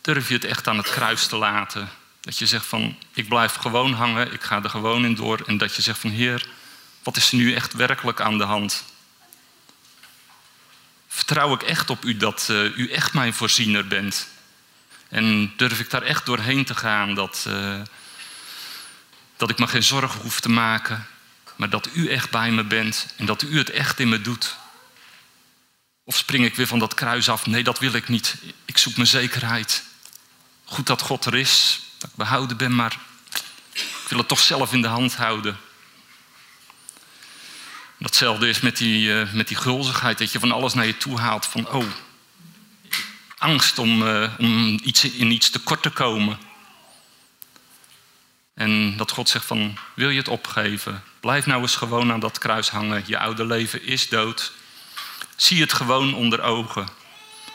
durf 0.01 0.29
je 0.29 0.35
het 0.35 0.45
echt 0.45 0.69
aan 0.69 0.77
het 0.77 0.91
kruis 0.91 1.27
te 1.27 1.37
laten? 1.37 1.89
Dat 2.21 2.39
je 2.39 2.47
zegt 2.47 2.67
van, 2.67 2.99
ik 3.13 3.29
blijf 3.29 3.55
gewoon 3.55 3.93
hangen, 3.93 4.33
ik 4.33 4.43
ga 4.43 4.63
er 4.63 4.71
gewoon 4.71 5.05
in 5.05 5.15
door. 5.15 5.43
En 5.47 5.59
dat 5.59 5.77
je 5.77 5.83
zegt 5.83 5.99
van, 5.99 6.11
Heer, 6.11 6.49
wat 7.02 7.16
is 7.16 7.30
er 7.30 7.37
nu 7.37 7.54
echt 7.54 7.73
werkelijk 7.73 8.21
aan 8.21 8.38
de 8.38 8.45
hand? 8.45 8.85
Vertrouw 11.09 11.54
ik 11.54 11.62
echt 11.62 11.90
op 11.90 12.04
u 12.04 12.16
dat 12.16 12.49
uh, 12.50 12.76
u 12.76 12.90
echt 12.90 13.12
mijn 13.12 13.35
voorziener 13.35 13.87
bent? 13.87 14.28
En 15.09 15.52
durf 15.57 15.80
ik 15.80 15.90
daar 15.90 16.02
echt 16.02 16.26
doorheen 16.26 16.64
te 16.64 16.75
gaan 16.75 17.14
dat, 17.14 17.45
uh, 17.49 17.80
dat 19.37 19.50
ik 19.50 19.59
me 19.59 19.66
geen 19.66 19.83
zorgen 19.83 20.21
hoef 20.21 20.40
te 20.40 20.49
maken, 20.49 21.07
maar 21.57 21.71
dat 21.71 21.88
u 21.92 22.09
echt 22.09 22.30
bij 22.30 22.50
me 22.50 22.64
bent 22.64 23.14
en 23.16 23.26
dat 23.26 23.42
u 23.42 23.59
het 23.59 23.71
echt 23.71 24.00
in 24.00 24.09
me 24.09 24.21
doet? 24.21 24.57
Of 26.04 26.16
spring 26.16 26.45
ik 26.45 26.57
weer 26.57 26.66
van 26.66 26.78
dat 26.78 26.95
kruis 26.95 27.28
af? 27.28 27.47
Nee, 27.47 27.62
dat 27.62 27.78
wil 27.78 27.92
ik 27.92 28.09
niet. 28.09 28.35
Ik 28.64 28.78
zoek 28.78 28.97
mijn 28.97 29.09
zekerheid. 29.09 29.83
Goed 30.64 30.87
dat 30.87 31.02
God 31.02 31.25
er 31.25 31.35
is, 31.35 31.80
dat 31.99 32.11
ik 32.11 32.16
behouden 32.16 32.57
ben, 32.57 32.75
maar 32.75 32.99
ik 33.73 34.09
wil 34.09 34.19
het 34.19 34.28
toch 34.28 34.40
zelf 34.40 34.73
in 34.73 34.83
de 34.83 34.88
hand 34.88 35.16
houden. 35.16 35.59
Datzelfde 38.00 38.49
is 38.49 38.61
met 38.61 38.76
die, 38.76 39.09
uh, 39.09 39.33
met 39.33 39.49
die 39.49 39.57
gulzigheid, 39.57 40.19
dat 40.19 40.33
je 40.33 40.38
van 40.40 40.52
alles 40.52 40.75
naar 40.75 40.87
je 40.87 40.97
toe 40.97 41.19
haalt. 41.19 41.47
Van, 41.47 41.69
oh, 41.69 41.87
angst 43.38 43.78
om, 43.78 44.02
uh, 44.02 44.33
om 44.38 44.78
iets, 44.83 45.04
in 45.04 45.30
iets 45.30 45.50
tekort 45.50 45.83
te 45.83 45.90
komen. 45.90 46.38
En 48.54 48.97
dat 48.97 49.11
God 49.11 49.28
zegt 49.28 49.45
van, 49.45 49.78
wil 49.95 50.09
je 50.09 50.19
het 50.19 50.28
opgeven? 50.28 51.02
Blijf 51.21 51.47
nou 51.47 51.62
eens 51.62 51.76
gewoon 51.76 52.12
aan 52.12 52.21
dat 52.21 52.38
kruis 52.38 52.69
hangen. 52.69 53.02
Je 53.07 53.19
oude 53.19 53.47
leven 53.47 53.83
is 53.83 54.09
dood. 54.09 54.52
Zie 55.37 55.61
het 55.61 55.73
gewoon 55.73 56.14
onder 56.14 56.42
ogen. 56.42 56.88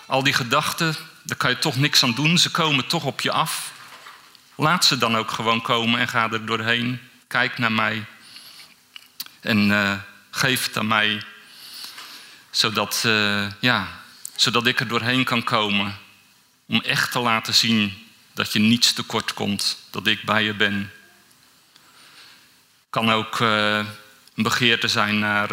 Al 0.05 0.23
die 0.23 0.33
gedachten, 0.33 0.95
daar 1.23 1.37
kan 1.37 1.49
je 1.49 1.59
toch 1.59 1.75
niks 1.75 2.03
aan 2.03 2.13
doen. 2.13 2.37
Ze 2.37 2.51
komen 2.51 2.87
toch 2.87 3.03
op 3.03 3.21
je 3.21 3.31
af. 3.31 3.71
Laat 4.55 4.85
ze 4.85 4.97
dan 4.97 5.17
ook 5.17 5.31
gewoon 5.31 5.61
komen 5.61 5.99
en 5.99 6.07
ga 6.07 6.31
er 6.31 6.45
doorheen. 6.45 6.99
Kijk 7.27 7.57
naar 7.57 7.71
mij. 7.71 8.05
En 9.41 9.69
uh, 9.69 9.93
geef 10.35 10.65
het 10.65 10.77
aan 10.77 10.87
mij. 10.87 11.21
Zodat, 12.49 13.03
uh, 13.05 13.47
ja, 13.59 13.87
zodat 14.35 14.67
ik 14.67 14.79
er 14.79 14.87
doorheen 14.87 15.23
kan 15.23 15.43
komen. 15.43 15.97
Om 16.65 16.81
echt 16.81 17.11
te 17.11 17.19
laten 17.19 17.53
zien 17.53 18.07
dat 18.33 18.53
je 18.53 18.59
niets 18.59 18.93
tekort 18.93 19.33
komt. 19.33 19.77
Dat 19.91 20.07
ik 20.07 20.23
bij 20.23 20.43
je 20.43 20.53
ben. 20.53 20.91
Kan 22.89 23.11
ook 23.11 23.39
uh, 23.39 23.77
een 24.35 24.43
begeerte 24.43 24.87
zijn 24.87 25.19
naar 25.19 25.49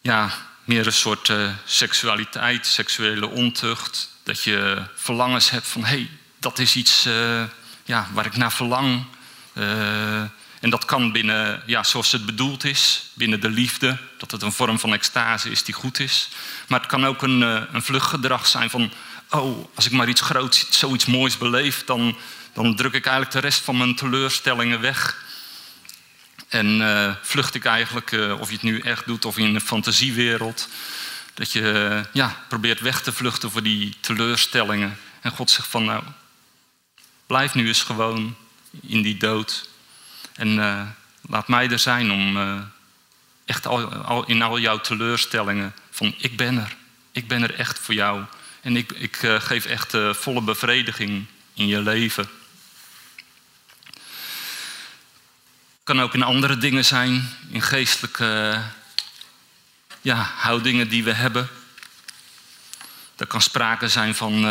ja, 0.00 0.30
meer 0.64 0.86
een 0.86 0.92
soort 0.92 1.32
seksualiteit, 1.64 2.66
seksuele 2.66 3.26
ontucht. 3.26 4.10
Dat 4.22 4.42
je 4.42 4.84
verlangens 4.94 5.50
hebt 5.50 5.66
van 5.66 5.84
hé, 5.84 5.88
hey, 5.88 6.10
dat 6.38 6.58
is 6.58 6.76
iets 6.76 7.02
ja, 7.84 8.08
waar 8.12 8.26
ik 8.26 8.36
naar 8.36 8.52
verlang. 8.52 9.04
En 10.60 10.70
dat 10.70 10.84
kan 10.84 11.12
binnen, 11.12 11.62
ja, 11.66 11.82
zoals 11.82 12.12
het 12.12 12.26
bedoeld 12.26 12.64
is, 12.64 13.10
binnen 13.14 13.40
de 13.40 13.50
liefde. 13.50 13.98
Dat 14.16 14.30
het 14.30 14.42
een 14.42 14.52
vorm 14.52 14.78
van 14.78 14.92
extase 14.92 15.50
is 15.50 15.62
die 15.62 15.74
goed 15.74 15.98
is. 15.98 16.28
Maar 16.68 16.80
het 16.80 16.88
kan 16.88 17.06
ook 17.06 17.22
een, 17.22 17.40
een 17.74 17.82
vluchtgedrag 17.82 18.46
zijn 18.46 18.70
van, 18.70 18.92
oh, 19.30 19.68
als 19.74 19.86
ik 19.86 19.92
maar 19.92 20.08
iets 20.08 20.20
groots, 20.20 20.66
zoiets 20.70 21.06
moois 21.06 21.38
beleef, 21.38 21.84
dan, 21.84 22.16
dan 22.52 22.76
druk 22.76 22.94
ik 22.94 23.04
eigenlijk 23.04 23.34
de 23.34 23.40
rest 23.40 23.60
van 23.60 23.76
mijn 23.76 23.94
teleurstellingen 23.94 24.80
weg. 24.80 25.26
En 26.48 26.80
uh, 26.80 27.14
vlucht 27.22 27.54
ik 27.54 27.64
eigenlijk, 27.64 28.12
uh, 28.12 28.40
of 28.40 28.48
je 28.48 28.54
het 28.54 28.62
nu 28.62 28.80
echt 28.80 29.06
doet 29.06 29.24
of 29.24 29.38
in 29.38 29.54
een 29.54 29.60
fantasiewereld, 29.60 30.68
dat 31.34 31.52
je 31.52 32.02
ja, 32.12 32.44
probeert 32.48 32.80
weg 32.80 33.02
te 33.02 33.12
vluchten 33.12 33.50
voor 33.50 33.62
die 33.62 33.96
teleurstellingen. 34.00 34.98
En 35.20 35.30
God 35.30 35.50
zegt 35.50 35.68
van 35.68 35.84
nou, 35.84 36.02
blijf 37.26 37.54
nu 37.54 37.66
eens 37.66 37.82
gewoon 37.82 38.36
in 38.80 39.02
die 39.02 39.16
dood. 39.16 39.67
En 40.38 40.56
laat 41.20 41.48
mij 41.48 41.70
er 41.70 41.78
zijn 41.78 42.12
om 42.12 42.38
echt 43.44 43.66
al, 43.66 43.92
al, 43.94 44.24
in 44.24 44.42
al 44.42 44.58
jouw 44.58 44.80
teleurstellingen 44.80 45.74
van 45.90 46.14
ik 46.18 46.36
ben 46.36 46.58
er. 46.58 46.76
Ik 47.12 47.28
ben 47.28 47.42
er 47.42 47.54
echt 47.54 47.78
voor 47.78 47.94
jou. 47.94 48.24
En 48.60 48.76
ik, 48.76 48.92
ik 48.92 49.16
geef 49.38 49.64
echt 49.64 49.96
volle 50.12 50.42
bevrediging 50.42 51.26
in 51.54 51.66
je 51.66 51.80
leven. 51.80 52.28
kan 55.88 56.00
ook 56.00 56.14
in 56.14 56.22
andere 56.22 56.58
dingen 56.58 56.84
zijn, 56.84 57.36
in 57.50 57.62
geestelijke 57.62 58.60
ja, 60.00 60.32
houdingen 60.36 60.88
die 60.88 61.04
we 61.04 61.12
hebben. 61.12 61.48
Er 63.16 63.26
kan 63.26 63.40
sprake 63.40 63.88
zijn 63.88 64.14
van, 64.14 64.42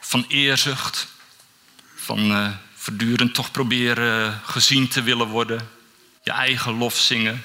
van 0.00 0.24
eerzucht, 0.28 1.06
van 1.94 2.54
voortdurend 2.84 3.34
toch 3.34 3.50
proberen 3.50 4.40
gezien 4.44 4.88
te 4.88 5.02
willen 5.02 5.26
worden, 5.26 5.68
je 6.22 6.30
eigen 6.30 6.78
lof 6.78 6.96
zingen. 6.96 7.42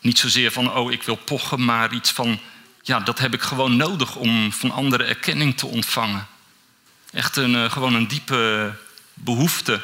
Niet 0.00 0.18
zozeer 0.18 0.52
van, 0.52 0.72
oh 0.72 0.92
ik 0.92 1.02
wil 1.02 1.16
pochen, 1.16 1.64
maar 1.64 1.92
iets 1.92 2.10
van, 2.10 2.40
ja 2.82 3.00
dat 3.00 3.18
heb 3.18 3.34
ik 3.34 3.42
gewoon 3.42 3.76
nodig 3.76 4.16
om 4.16 4.52
van 4.52 4.70
anderen 4.70 5.06
erkenning 5.06 5.56
te 5.56 5.66
ontvangen. 5.66 6.26
Echt 7.12 7.36
een, 7.36 7.54
uh, 7.54 7.70
gewoon 7.70 7.94
een 7.94 8.08
diepe 8.08 8.72
behoefte 9.14 9.80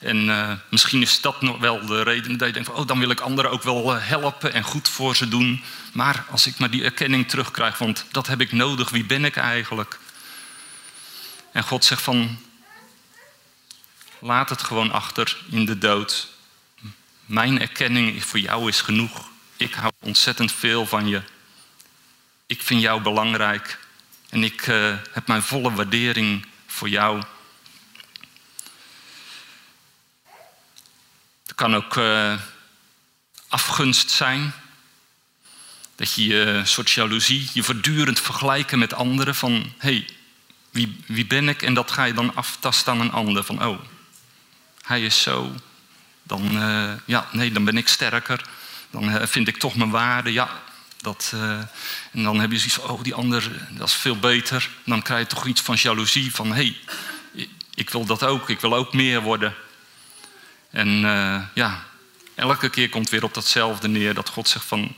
en 0.00 0.24
uh, 0.24 0.52
misschien 0.70 1.02
is 1.02 1.20
dat 1.20 1.42
nog 1.42 1.58
wel 1.58 1.86
de 1.86 2.02
reden 2.02 2.38
dat 2.38 2.46
je 2.46 2.54
denkt 2.54 2.68
van, 2.68 2.78
oh, 2.78 2.86
dan 2.86 2.98
wil 2.98 3.10
ik 3.10 3.20
anderen 3.20 3.50
ook 3.50 3.62
wel 3.62 3.96
uh, 3.96 4.06
helpen 4.06 4.52
en 4.52 4.62
goed 4.62 4.88
voor 4.88 5.16
ze 5.16 5.28
doen. 5.28 5.62
Maar 5.92 6.24
als 6.30 6.46
ik 6.46 6.58
maar 6.58 6.70
die 6.70 6.84
erkenning 6.84 7.28
terugkrijg, 7.28 7.78
want 7.78 8.04
dat 8.10 8.26
heb 8.26 8.40
ik 8.40 8.52
nodig, 8.52 8.90
wie 8.90 9.04
ben 9.04 9.24
ik 9.24 9.36
eigenlijk? 9.36 9.98
En 11.52 11.62
God 11.62 11.84
zegt 11.84 12.02
van, 12.02 12.38
laat 14.20 14.48
het 14.48 14.62
gewoon 14.62 14.90
achter 14.90 15.36
in 15.50 15.64
de 15.64 15.78
dood. 15.78 16.28
Mijn 17.26 17.60
erkenning 17.60 18.24
voor 18.24 18.38
jou 18.38 18.68
is 18.68 18.80
genoeg. 18.80 19.28
Ik 19.56 19.74
hou 19.74 19.92
ontzettend 19.98 20.52
veel 20.52 20.86
van 20.86 21.08
je. 21.08 21.22
Ik 22.46 22.62
vind 22.62 22.80
jou 22.80 23.00
belangrijk. 23.00 23.78
En 24.28 24.44
ik 24.44 24.66
uh, 24.66 24.96
heb 25.12 25.26
mijn 25.26 25.42
volle 25.42 25.72
waardering 25.72 26.46
voor 26.66 26.88
jou. 26.88 27.22
kan 31.58 31.74
ook 31.74 31.96
uh, 31.96 32.38
afgunst 33.48 34.10
zijn. 34.10 34.52
Dat 35.94 36.14
je 36.14 36.26
je 36.26 36.44
uh, 36.44 36.64
soort 36.64 36.90
jaloezie, 36.90 37.48
je 37.52 37.62
voortdurend 37.62 38.20
vergelijken 38.20 38.78
met 38.78 38.94
anderen 38.94 39.34
van 39.34 39.52
hé, 39.52 39.90
hey, 39.90 40.06
wie, 40.70 41.00
wie 41.06 41.26
ben 41.26 41.48
ik? 41.48 41.62
En 41.62 41.74
dat 41.74 41.90
ga 41.90 42.04
je 42.04 42.12
dan 42.14 42.34
aftasten 42.34 42.92
aan 42.92 43.00
een 43.00 43.12
ander. 43.12 43.44
Van 43.44 43.64
oh, 43.64 43.78
hij 44.88 45.02
is 45.02 45.22
zo. 45.22 45.54
Dan, 46.22 46.56
uh, 46.56 46.92
ja, 47.04 47.28
nee, 47.32 47.52
dan 47.52 47.64
ben 47.64 47.76
ik 47.76 47.88
sterker. 47.88 48.48
Dan 48.90 49.28
vind 49.28 49.48
ik 49.48 49.56
toch 49.56 49.74
mijn 49.74 49.90
waarde. 49.90 50.32
Ja, 50.32 50.62
dat, 51.00 51.32
en 52.12 52.22
dan 52.22 52.40
heb 52.40 52.50
je 52.50 52.58
zoiets 52.58 52.74
van, 52.74 52.90
oh, 52.90 53.02
die 53.02 53.14
ander, 53.14 53.66
dat 53.70 53.88
is 53.88 53.94
veel 53.94 54.18
beter. 54.18 54.70
dan 54.84 55.02
krijg 55.02 55.20
je 55.20 55.34
toch 55.34 55.46
iets 55.46 55.60
van 55.60 55.76
jaloezie. 55.78 56.34
Van 56.34 56.46
hé, 56.46 56.74
hey, 57.32 57.48
ik 57.74 57.90
wil 57.90 58.04
dat 58.04 58.22
ook. 58.22 58.48
Ik 58.48 58.60
wil 58.60 58.74
ook 58.74 58.92
meer 58.92 59.20
worden. 59.20 59.54
En 60.70 60.88
ja, 61.54 61.84
elke 62.34 62.68
keer 62.68 62.88
komt 62.88 63.10
weer 63.10 63.24
op 63.24 63.34
datzelfde 63.34 63.88
neer 63.88 64.14
dat 64.14 64.28
God 64.28 64.48
zegt 64.48 64.64
van, 64.64 64.94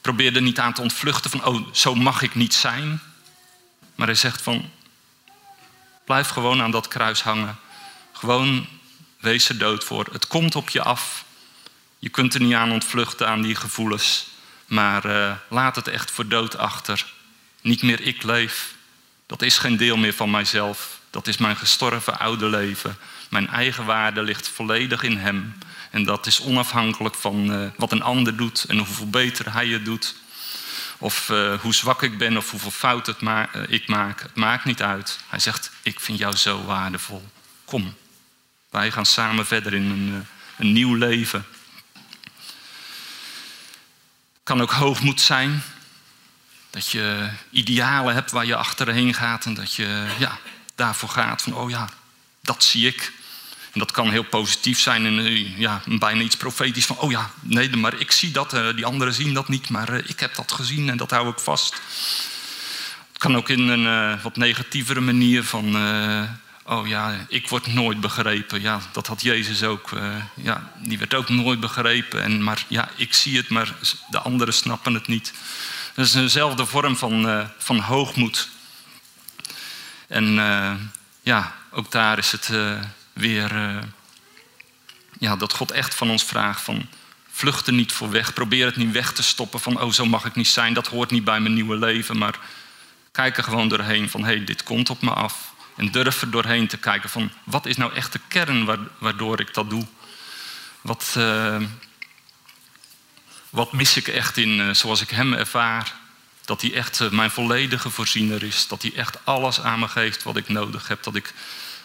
probeer 0.00 0.36
er 0.36 0.42
niet 0.42 0.58
aan 0.58 0.72
te 0.72 0.82
ontvluchten 0.82 1.30
van, 1.30 1.44
oh, 1.44 1.66
zo 1.72 1.94
mag 1.94 2.22
ik 2.22 2.34
niet 2.34 2.54
zijn. 2.54 3.00
Maar 3.94 4.06
hij 4.06 4.16
zegt 4.16 4.42
van, 4.42 4.70
blijf 6.04 6.28
gewoon 6.28 6.62
aan 6.62 6.70
dat 6.70 6.88
kruis 6.88 7.22
hangen. 7.22 7.58
Gewoon 8.12 8.66
wees 9.20 9.48
er 9.48 9.58
dood 9.58 9.84
voor. 9.84 10.08
Het 10.12 10.26
komt 10.26 10.54
op 10.54 10.68
je 10.68 10.82
af. 10.82 11.24
Je 11.98 12.08
kunt 12.08 12.34
er 12.34 12.40
niet 12.40 12.54
aan 12.54 12.72
ontvluchten 12.72 13.28
aan 13.28 13.42
die 13.42 13.54
gevoelens. 13.54 14.26
Maar 14.66 15.06
uh, 15.06 15.32
laat 15.48 15.76
het 15.76 15.88
echt 15.88 16.10
voor 16.10 16.28
dood 16.28 16.56
achter. 16.56 17.06
Niet 17.60 17.82
meer 17.82 18.00
ik 18.00 18.22
leef. 18.22 18.74
Dat 19.26 19.42
is 19.42 19.58
geen 19.58 19.76
deel 19.76 19.96
meer 19.96 20.14
van 20.14 20.30
mijzelf. 20.30 20.98
Dat 21.10 21.26
is 21.26 21.36
mijn 21.36 21.56
gestorven 21.56 22.18
oude 22.18 22.46
leven. 22.46 22.96
Mijn 23.30 23.48
eigen 23.48 23.84
waarde 23.84 24.22
ligt 24.22 24.48
volledig 24.48 25.02
in 25.02 25.16
Hem. 25.16 25.54
En 25.90 26.04
dat 26.04 26.26
is 26.26 26.40
onafhankelijk 26.40 27.14
van 27.14 27.52
uh, 27.52 27.70
wat 27.76 27.92
een 27.92 28.02
ander 28.02 28.36
doet 28.36 28.64
en 28.68 28.78
hoeveel 28.78 29.10
beter 29.10 29.52
Hij 29.52 29.68
het 29.68 29.84
doet. 29.84 30.14
Of 30.98 31.28
uh, 31.28 31.60
hoe 31.60 31.74
zwak 31.74 32.02
ik 32.02 32.18
ben 32.18 32.36
of 32.36 32.50
hoeveel 32.50 33.02
uh, 33.26 33.44
ik 33.68 33.88
maak. 33.88 34.22
Het 34.22 34.34
maakt 34.34 34.64
niet 34.64 34.82
uit. 34.82 35.18
Hij 35.28 35.38
zegt, 35.38 35.70
ik 35.82 36.00
vind 36.00 36.18
jou 36.18 36.36
zo 36.36 36.64
waardevol. 36.64 37.24
Kom, 37.64 37.94
wij 38.70 38.90
gaan 38.90 39.06
samen 39.06 39.46
verder 39.46 39.74
in 39.74 39.90
een, 39.90 40.26
een 40.58 40.72
nieuw 40.72 40.94
leven. 40.94 41.46
Het 44.32 44.42
kan 44.42 44.60
ook 44.60 44.72
hoogmoed 44.72 45.20
zijn. 45.20 45.62
Dat 46.70 46.90
je 46.90 47.30
idealen 47.50 48.14
hebt 48.14 48.30
waar 48.30 48.46
je 48.46 48.56
achterheen 48.56 49.14
gaat 49.14 49.44
en 49.44 49.54
dat 49.54 49.74
je 49.74 50.06
ja, 50.18 50.38
daarvoor 50.74 51.08
gaat. 51.08 51.42
Van, 51.42 51.54
oh 51.54 51.70
ja, 51.70 51.88
dat 52.40 52.64
zie 52.64 52.86
ik. 52.86 53.12
En 53.72 53.78
dat 53.78 53.90
kan 53.90 54.10
heel 54.10 54.22
positief 54.24 54.80
zijn 54.80 55.06
en 55.06 55.18
uh, 55.18 55.58
ja, 55.58 55.82
bijna 55.86 56.22
iets 56.22 56.36
profetisch 56.36 56.86
van, 56.86 56.98
oh 56.98 57.10
ja, 57.10 57.30
nee, 57.40 57.76
maar 57.76 58.00
ik 58.00 58.12
zie 58.12 58.30
dat, 58.30 58.54
uh, 58.54 58.74
die 58.74 58.86
anderen 58.86 59.14
zien 59.14 59.34
dat 59.34 59.48
niet, 59.48 59.68
maar 59.68 59.94
ik 59.94 60.20
heb 60.20 60.34
dat 60.34 60.52
gezien 60.52 60.88
en 60.88 60.96
dat 60.96 61.10
hou 61.10 61.28
ik 61.28 61.38
vast. 61.38 61.72
Het 63.08 63.18
kan 63.18 63.36
ook 63.36 63.48
in 63.48 63.68
een 63.68 64.20
wat 64.22 64.36
negatievere 64.36 65.00
manier 65.00 65.44
van 65.44 65.76
oh 66.64 66.88
ja, 66.88 67.26
ik 67.28 67.48
word 67.48 67.66
nooit 67.66 68.00
begrepen. 68.00 68.60
Ja, 68.60 68.80
dat 68.92 69.06
had 69.06 69.22
Jezus 69.22 69.62
ook. 69.62 69.90
Uh, 69.90 70.16
ja, 70.34 70.72
die 70.78 70.98
werd 70.98 71.14
ook 71.14 71.28
nooit 71.28 71.60
begrepen. 71.60 72.22
En, 72.22 72.42
maar 72.42 72.64
ja, 72.68 72.88
ik 72.96 73.14
zie 73.14 73.36
het, 73.36 73.48
maar 73.48 73.74
de 74.10 74.20
anderen 74.20 74.54
snappen 74.54 74.94
het 74.94 75.06
niet. 75.06 75.32
Dat 75.94 76.06
is 76.06 76.14
eenzelfde 76.14 76.66
vorm 76.66 76.96
van, 76.96 77.26
uh, 77.26 77.44
van 77.58 77.78
hoogmoed. 77.78 78.48
En 80.06 80.36
uh, 80.36 80.72
ja, 81.22 81.54
ook 81.70 81.90
daar 81.90 82.18
is 82.18 82.32
het 82.32 82.50
weer 83.12 83.82
ja, 85.18 85.36
dat 85.36 85.52
God 85.52 85.70
echt 85.70 85.94
van 85.94 86.10
ons 86.10 86.24
vraagt 86.24 86.60
van 86.60 86.88
vlucht 87.30 87.66
er 87.66 87.72
niet 87.72 87.92
voor 87.92 88.10
weg. 88.10 88.32
Probeer 88.32 88.66
het 88.66 88.76
niet 88.76 88.92
weg 88.92 89.12
te 89.12 89.22
stoppen 89.22 89.60
van 89.60 89.80
oh 89.80 89.92
zo 89.92 90.04
mag 90.06 90.24
ik 90.24 90.34
niet 90.34 90.48
zijn. 90.48 90.74
Dat 90.74 90.86
hoort 90.86 91.10
niet 91.10 91.24
bij 91.24 91.40
mijn 91.40 91.54
nieuwe 91.54 91.76
leven. 91.76 92.18
Maar 92.18 92.38
kijk 93.12 93.36
er 93.36 93.44
gewoon 93.44 93.68
doorheen 93.68 94.10
van 94.10 94.20
hé 94.24 94.36
hey, 94.36 94.44
dit 94.44 94.62
komt 94.62 94.90
op 94.90 95.02
me 95.02 95.10
af. 95.10 95.49
En 95.80 95.90
durf 95.90 96.22
er 96.22 96.30
doorheen 96.30 96.66
te 96.66 96.76
kijken 96.76 97.10
van 97.10 97.30
wat 97.44 97.66
is 97.66 97.76
nou 97.76 97.92
echt 97.92 98.12
de 98.12 98.20
kern 98.28 98.88
waardoor 98.98 99.40
ik 99.40 99.54
dat 99.54 99.70
doe? 99.70 99.86
Wat, 100.80 101.14
uh, 101.18 101.62
wat 103.50 103.72
mis 103.72 103.96
ik 103.96 104.08
echt 104.08 104.36
in 104.36 104.48
uh, 104.48 104.74
zoals 104.74 105.00
ik 105.00 105.10
hem 105.10 105.32
ervaar? 105.32 105.92
Dat 106.44 106.60
hij 106.60 106.74
echt 106.74 107.00
uh, 107.00 107.10
mijn 107.10 107.30
volledige 107.30 107.90
voorziener 107.90 108.42
is. 108.42 108.68
Dat 108.68 108.82
hij 108.82 108.92
echt 108.94 109.18
alles 109.24 109.60
aan 109.60 109.78
me 109.78 109.88
geeft 109.88 110.22
wat 110.22 110.36
ik 110.36 110.48
nodig 110.48 110.88
heb. 110.88 111.02
Dat 111.02 111.14
ik 111.14 111.34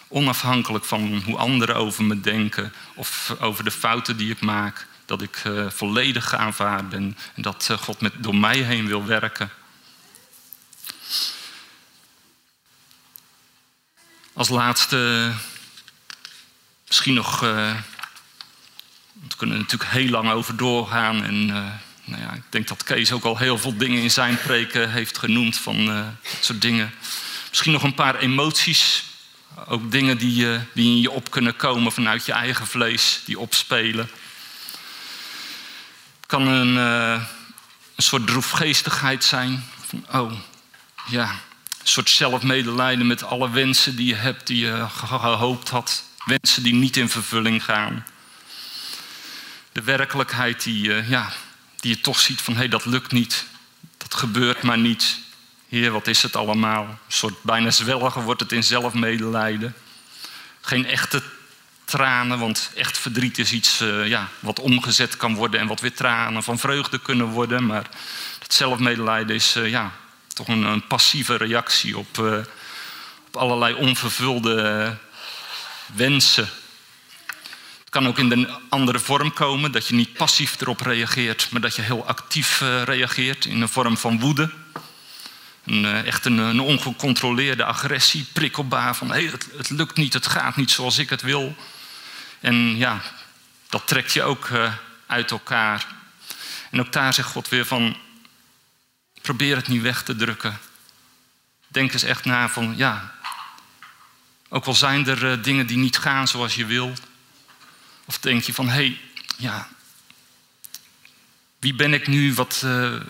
onafhankelijk 0.08 0.84
van 0.84 1.22
hoe 1.24 1.36
anderen 1.36 1.76
over 1.76 2.04
me 2.04 2.20
denken 2.20 2.72
of 2.94 3.36
over 3.40 3.64
de 3.64 3.70
fouten 3.70 4.16
die 4.16 4.30
ik 4.30 4.40
maak, 4.40 4.86
dat 5.04 5.22
ik 5.22 5.42
volledig 5.68 6.34
aanvaard 6.34 6.88
ben 6.88 7.16
en 7.34 7.42
dat 7.42 7.70
God 7.80 8.00
met, 8.00 8.12
door 8.16 8.36
mij 8.36 8.58
heen 8.58 8.86
wil 8.86 9.04
werken. 9.04 9.50
Als 14.36 14.48
laatste, 14.48 15.32
misschien 16.86 17.14
nog, 17.14 17.42
uh, 17.42 17.74
we 19.12 19.36
kunnen 19.36 19.56
er 19.56 19.62
natuurlijk 19.62 19.90
heel 19.90 20.08
lang 20.08 20.30
over 20.30 20.56
doorgaan. 20.56 21.24
En 21.24 21.48
uh, 21.48 21.54
nou 22.04 22.22
ja, 22.22 22.32
ik 22.32 22.42
denk 22.48 22.68
dat 22.68 22.82
Kees 22.82 23.12
ook 23.12 23.24
al 23.24 23.38
heel 23.38 23.58
veel 23.58 23.76
dingen 23.76 24.02
in 24.02 24.10
zijn 24.10 24.38
preken 24.38 24.90
heeft 24.90 25.18
genoemd 25.18 25.58
van 25.58 25.76
uh, 25.80 26.06
dat 26.22 26.44
soort 26.44 26.60
dingen. 26.60 26.94
Misschien 27.48 27.72
nog 27.72 27.82
een 27.82 27.94
paar 27.94 28.18
emoties, 28.18 29.04
ook 29.66 29.90
dingen 29.90 30.18
die, 30.18 30.58
die 30.72 30.90
in 30.90 31.00
je 31.00 31.10
op 31.10 31.30
kunnen 31.30 31.56
komen 31.56 31.92
vanuit 31.92 32.26
je 32.26 32.32
eigen 32.32 32.66
vlees, 32.66 33.20
die 33.24 33.38
opspelen. 33.38 34.10
Het 36.16 36.26
kan 36.26 36.46
een, 36.46 36.76
een 36.76 37.26
soort 37.96 38.26
droefgeestigheid 38.26 39.24
zijn. 39.24 39.64
Van, 39.86 40.06
oh, 40.20 40.32
ja, 41.06 41.40
soort 41.88 42.10
zelfmedelijden 42.10 43.06
met 43.06 43.22
alle 43.22 43.50
wensen 43.50 43.96
die 43.96 44.06
je 44.06 44.14
hebt, 44.14 44.46
die 44.46 44.58
je 44.58 44.86
gehoopt 44.88 45.68
had. 45.68 46.04
Wensen 46.24 46.62
die 46.62 46.74
niet 46.74 46.96
in 46.96 47.08
vervulling 47.08 47.64
gaan. 47.64 48.06
De 49.72 49.82
werkelijkheid 49.82 50.62
die, 50.62 50.88
uh, 50.88 51.10
ja, 51.10 51.32
die 51.76 51.96
je 51.96 52.00
toch 52.00 52.20
ziet 52.20 52.40
van 52.40 52.52
hé, 52.52 52.58
hey, 52.58 52.68
dat 52.68 52.84
lukt 52.84 53.12
niet. 53.12 53.44
Dat 53.96 54.14
gebeurt 54.14 54.62
maar 54.62 54.78
niet. 54.78 55.18
Heer, 55.68 55.90
wat 55.90 56.06
is 56.06 56.22
het 56.22 56.36
allemaal? 56.36 56.82
Een 56.84 56.96
soort 57.08 57.42
bijna 57.42 57.70
zwelgen 57.70 58.22
wordt 58.22 58.40
het 58.40 58.52
in 58.52 58.64
zelfmedelijden. 58.64 59.74
Geen 60.60 60.86
echte 60.86 61.22
tranen, 61.84 62.38
want 62.38 62.70
echt 62.74 62.98
verdriet 62.98 63.38
is 63.38 63.52
iets 63.52 63.80
uh, 63.80 64.08
ja, 64.08 64.28
wat 64.40 64.60
omgezet 64.60 65.16
kan 65.16 65.34
worden 65.34 65.60
en 65.60 65.66
wat 65.66 65.80
weer 65.80 65.94
tranen 65.94 66.42
van 66.42 66.58
vreugde 66.58 66.98
kunnen 66.98 67.26
worden. 67.26 67.66
Maar 67.66 67.86
dat 68.38 68.54
zelfmedelijden 68.54 69.36
is 69.36 69.56
uh, 69.56 69.70
ja, 69.70 69.92
toch 70.36 70.48
een, 70.48 70.86
passieve 70.86 71.36
reactie 71.36 71.98
op, 71.98 72.18
uh, 72.18 72.38
op 73.26 73.36
allerlei 73.36 73.74
onvervulde 73.74 74.96
wensen. 75.94 76.48
Het 77.80 77.90
kan 77.90 78.06
ook 78.06 78.18
in 78.18 78.32
een 78.32 78.48
andere 78.68 78.98
vorm 78.98 79.32
komen, 79.32 79.72
dat 79.72 79.86
je 79.86 79.94
niet 79.94 80.12
passief 80.12 80.60
erop 80.60 80.80
reageert, 80.80 81.48
maar 81.50 81.60
dat 81.60 81.76
je 81.76 81.82
heel 81.82 82.06
actief 82.06 82.60
uh, 82.60 82.82
reageert 82.82 83.44
in 83.44 83.60
een 83.60 83.68
vorm 83.68 83.96
van 83.96 84.20
woede. 84.20 84.50
Een, 85.64 86.04
echt 86.04 86.24
een, 86.24 86.60
ongecontroleerde 86.60 87.64
agressie, 87.64 88.26
prikkelbaar 88.32 88.96
van 88.96 89.10
hey, 89.10 89.30
het, 89.56 89.70
lukt 89.70 89.96
niet, 89.96 90.12
het 90.12 90.26
gaat 90.26 90.56
niet 90.56 90.70
zoals 90.70 90.98
ik 90.98 91.10
het 91.10 91.22
wil. 91.22 91.56
En 92.40 92.76
ja, 92.76 93.00
dat 93.68 93.86
trekt 93.86 94.12
je 94.12 94.22
ook 94.22 94.48
uit 95.06 95.30
elkaar. 95.30 95.86
En 96.70 96.80
ook 96.80 96.92
daar 96.92 97.14
zegt 97.14 97.30
God 97.30 97.48
weer 97.48 97.66
van, 97.66 97.96
Probeer 99.26 99.56
het 99.56 99.68
niet 99.68 99.82
weg 99.82 100.02
te 100.02 100.16
drukken. 100.16 100.58
Denk 101.68 101.92
eens 101.92 102.02
echt 102.02 102.24
na 102.24 102.48
van, 102.48 102.74
ja, 102.76 103.14
ook 104.48 104.64
al 104.64 104.74
zijn 104.74 105.06
er 105.06 105.24
uh, 105.24 105.42
dingen 105.42 105.66
die 105.66 105.76
niet 105.76 105.98
gaan 105.98 106.28
zoals 106.28 106.54
je 106.54 106.66
wil. 106.66 106.92
Of 108.04 108.18
denk 108.18 108.42
je 108.42 108.54
van, 108.54 108.68
hé, 108.68 108.74
hey, 108.74 109.00
ja, 109.36 109.68
wie 111.58 111.74
ben 111.74 111.94
ik 111.94 112.06
nu? 112.06 112.34
Wat, 112.34 112.62
uh, 112.64 113.00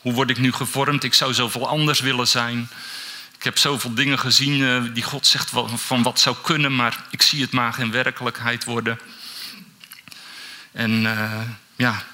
hoe 0.00 0.12
word 0.12 0.30
ik 0.30 0.38
nu 0.38 0.52
gevormd? 0.52 1.04
Ik 1.04 1.14
zou 1.14 1.34
zoveel 1.34 1.68
anders 1.68 2.00
willen 2.00 2.28
zijn. 2.28 2.68
Ik 3.36 3.42
heb 3.42 3.58
zoveel 3.58 3.94
dingen 3.94 4.18
gezien 4.18 4.60
uh, 4.60 4.94
die 4.94 5.02
God 5.02 5.26
zegt 5.26 5.50
van, 5.50 5.78
van 5.78 6.02
wat 6.02 6.20
zou 6.20 6.36
kunnen, 6.42 6.74
maar 6.74 7.04
ik 7.10 7.22
zie 7.22 7.40
het 7.40 7.52
maar 7.52 7.72
geen 7.72 7.90
werkelijkheid 7.90 8.64
worden. 8.64 8.98
En 10.72 11.00
ja, 11.76 12.04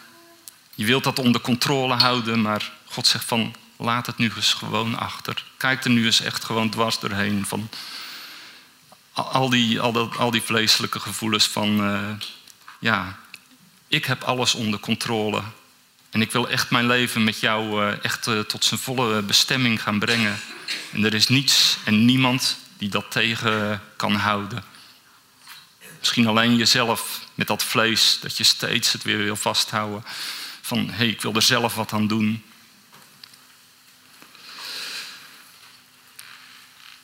je 0.75 0.85
wilt 0.85 1.05
dat 1.05 1.19
onder 1.19 1.41
controle 1.41 1.95
houden, 1.95 2.43
maar 2.43 2.73
God 2.85 3.07
zegt 3.07 3.25
van 3.25 3.55
laat 3.77 4.07
het 4.07 4.17
nu 4.17 4.33
eens 4.37 4.53
gewoon 4.53 4.99
achter. 4.99 5.45
Kijk 5.57 5.85
er 5.85 5.91
nu 5.91 6.05
eens 6.05 6.21
echt 6.21 6.45
gewoon 6.45 6.71
dwars 6.71 6.99
doorheen. 6.99 7.47
Van 7.47 7.69
al 9.13 9.51
die, 9.51 9.81
al 9.81 9.93
dat, 9.93 10.17
al 10.17 10.31
die 10.31 10.43
vleeselijke 10.43 11.01
gevoelens 11.01 11.47
van 11.47 11.91
uh, 11.91 12.09
ja, 12.79 13.19
ik 13.89 14.05
heb 14.05 14.23
alles 14.23 14.55
onder 14.55 14.81
controle. 14.81 15.43
En 16.11 16.21
ik 16.21 16.33
wil 16.33 16.49
echt 16.49 16.71
mijn 16.71 16.87
leven 16.87 17.25
met 17.25 17.41
jou 17.41 17.85
uh, 17.85 18.05
echt 18.05 18.27
uh, 18.27 18.41
tot 18.41 18.65
zijn 18.65 18.81
volle 18.81 19.23
bestemming 19.23 19.83
gaan 19.83 19.99
brengen. 19.99 20.41
En 20.93 21.05
er 21.05 21.15
is 21.15 21.29
niets 21.29 21.77
en 21.85 22.05
niemand 22.05 22.57
die 22.79 22.89
dat 22.89 23.11
tegen 23.11 23.83
kan 23.97 24.15
houden. 24.15 24.65
Misschien 25.99 26.27
alleen 26.27 26.57
jezelf 26.57 27.21
met 27.35 27.47
dat 27.47 27.63
vlees, 27.63 28.19
dat 28.21 28.37
je 28.37 28.45
steeds 28.45 28.93
het 28.93 29.03
weer 29.03 29.19
wil 29.19 29.37
vasthouden 29.37 30.05
van 30.73 30.89
hé, 30.89 30.97
hey, 30.97 31.09
ik 31.09 31.21
wil 31.21 31.35
er 31.35 31.43
zelf 31.43 31.75
wat 31.75 31.93
aan 31.93 32.07
doen. 32.07 32.45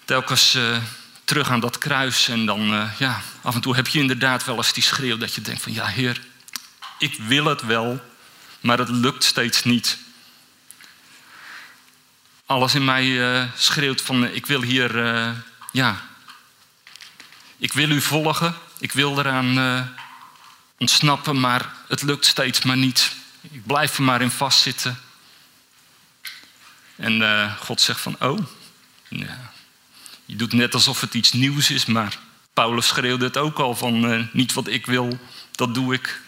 Telkens 0.04 0.54
uh, 0.54 0.78
terug 1.24 1.50
aan 1.50 1.61
dat 1.61 1.78
kruis 1.78 2.28
en 2.28 2.46
dan, 2.46 2.74
uh, 2.74 2.90
ja, 2.98 3.22
af 3.42 3.54
en 3.54 3.61
toe 3.61 3.74
heb 3.74 3.87
je 3.87 3.98
inderdaad 3.98 4.44
wel 4.44 4.57
eens 4.57 4.72
die 4.72 4.83
schreeuw 4.83 5.16
dat 5.16 5.35
je 5.35 5.40
denkt 5.40 5.62
van 5.62 5.72
ja, 5.72 5.87
Heer, 5.87 6.20
ik 6.98 7.14
wil 7.14 7.44
het 7.44 7.62
wel, 7.62 8.00
maar 8.61 8.78
het 8.78 8.88
lukt 8.88 9.24
steeds 9.24 9.64
niet. 9.64 9.98
Alles 12.46 12.74
in 12.74 12.85
mij 12.85 13.04
uh, 13.04 13.44
schreeuwt 13.57 14.00
van 14.00 14.24
ik 14.24 14.46
wil 14.46 14.62
hier, 14.62 14.96
ja, 15.72 16.00
ik 17.57 17.72
wil 17.72 17.90
u 17.90 18.00
volgen, 18.00 18.54
ik 18.78 18.92
wil 18.92 19.18
eraan 19.18 19.96
ontsnappen, 20.78 21.40
maar 21.40 21.72
het 21.88 22.02
lukt 22.02 22.26
steeds 22.26 22.62
maar 22.62 22.76
niet. 22.76 23.16
Ik 23.40 23.66
blijf 23.66 23.96
er 23.96 24.03
maar 24.03 24.22
in 24.22 24.31
vastzitten. 24.31 24.98
En 26.96 27.20
uh, 27.20 27.57
God 27.61 27.81
zegt 27.81 28.01
van, 28.01 28.16
oh, 28.20 28.46
ja. 29.09 29.53
je 30.24 30.37
doet 30.37 30.53
net 30.53 30.74
alsof 30.74 31.01
het 31.01 31.14
iets 31.14 31.33
nieuws 31.33 31.70
is, 31.70 31.87
maar 31.87 32.18
Paulus 32.53 32.87
schreeuwde 32.87 33.24
het 33.24 33.37
ook 33.37 33.59
al 33.59 33.77
van, 33.77 34.12
uh, 34.12 34.27
niet 34.33 34.53
wat 34.53 34.66
ik 34.66 34.87
wil, 34.87 35.18
dat 35.51 35.74
doe 35.74 35.94
ik. 35.94 36.20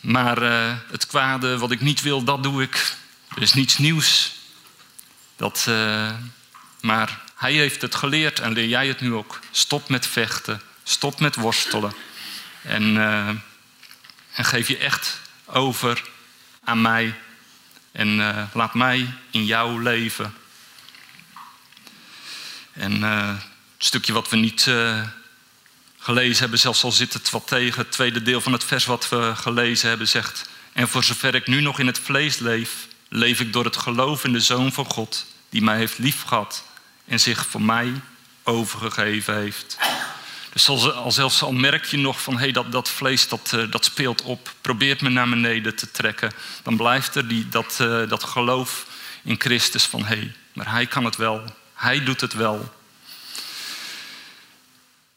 Maar 0.00 0.42
uh, 0.42 0.74
het 0.90 1.06
kwade 1.06 1.58
wat 1.58 1.70
ik 1.70 1.80
niet 1.80 2.00
wil, 2.00 2.24
dat 2.24 2.42
doe 2.42 2.62
ik. 2.62 2.96
Er 3.34 3.42
is 3.42 3.52
niets 3.52 3.78
nieuws. 3.78 4.32
Dat, 5.36 5.70
maar 6.80 7.20
hij 7.34 7.52
heeft 7.52 7.82
het 7.82 7.94
geleerd 7.94 8.40
en 8.40 8.52
leer 8.52 8.68
jij 8.68 8.88
het 8.88 9.00
nu 9.00 9.14
ook. 9.14 9.40
Stop 9.50 9.88
met 9.88 10.06
vechten, 10.06 10.62
stop 10.82 11.20
met 11.20 11.34
worstelen. 11.34 11.94
En 12.62 12.96
en 14.32 14.44
geef 14.44 14.68
je 14.68 14.76
echt 14.76 15.20
over 15.44 16.02
aan 16.64 16.80
mij. 16.80 17.14
En 17.92 18.18
uh, 18.18 18.42
laat 18.52 18.74
mij 18.74 19.14
in 19.30 19.44
jouw 19.44 19.78
leven. 19.78 20.34
En 22.72 22.96
uh, 23.00 23.28
het 23.28 23.84
stukje 23.84 24.12
wat 24.12 24.28
we 24.28 24.36
niet 24.36 24.66
uh, 24.66 25.02
gelezen 25.98 26.40
hebben, 26.40 26.58
zelfs 26.58 26.84
al 26.84 26.92
zit 26.92 27.12
het 27.12 27.30
wat 27.30 27.46
tegen, 27.46 27.80
het 27.80 27.92
tweede 27.92 28.22
deel 28.22 28.40
van 28.40 28.52
het 28.52 28.64
vers 28.64 28.84
wat 28.84 29.08
we 29.08 29.32
gelezen 29.36 29.88
hebben, 29.88 30.08
zegt: 30.08 30.48
En 30.72 30.88
voor 30.88 31.04
zover 31.04 31.34
ik 31.34 31.46
nu 31.46 31.60
nog 31.60 31.78
in 31.78 31.86
het 31.86 31.98
vlees 31.98 32.38
leef, 32.38 32.86
leef 33.08 33.40
ik 33.40 33.52
door 33.52 33.64
het 33.64 33.76
geloof 33.76 34.24
in 34.24 34.32
de 34.32 34.40
Zoon 34.40 34.72
van 34.72 34.84
God, 34.84 35.26
die 35.48 35.62
mij 35.62 35.76
heeft 35.76 35.98
liefgehad 35.98 36.64
en 37.04 37.20
zich 37.20 37.46
voor 37.46 37.62
mij 37.62 37.92
overgegeven 38.42 39.36
heeft. 39.36 39.78
Dus 40.52 40.68
al, 40.68 40.92
al 40.92 41.12
zelfs 41.12 41.42
al 41.42 41.52
merk 41.52 41.84
je 41.84 41.96
nog 41.96 42.22
van 42.22 42.38
hey, 42.38 42.52
dat, 42.52 42.72
dat 42.72 42.88
vlees 42.88 43.28
dat, 43.28 43.52
uh, 43.54 43.70
dat 43.70 43.84
speelt 43.84 44.22
op, 44.22 44.54
probeert 44.60 45.00
me 45.00 45.08
naar 45.08 45.28
beneden 45.28 45.76
te 45.76 45.90
trekken, 45.90 46.32
dan 46.62 46.76
blijft 46.76 47.14
er 47.14 47.28
die, 47.28 47.48
dat, 47.48 47.78
uh, 47.80 48.08
dat 48.08 48.24
geloof 48.24 48.86
in 49.22 49.40
Christus 49.40 49.84
van 49.84 50.04
hé, 50.04 50.16
hey, 50.16 50.32
maar 50.52 50.70
Hij 50.70 50.86
kan 50.86 51.04
het 51.04 51.16
wel, 51.16 51.44
Hij 51.74 52.04
doet 52.04 52.20
het 52.20 52.32
wel. 52.32 52.74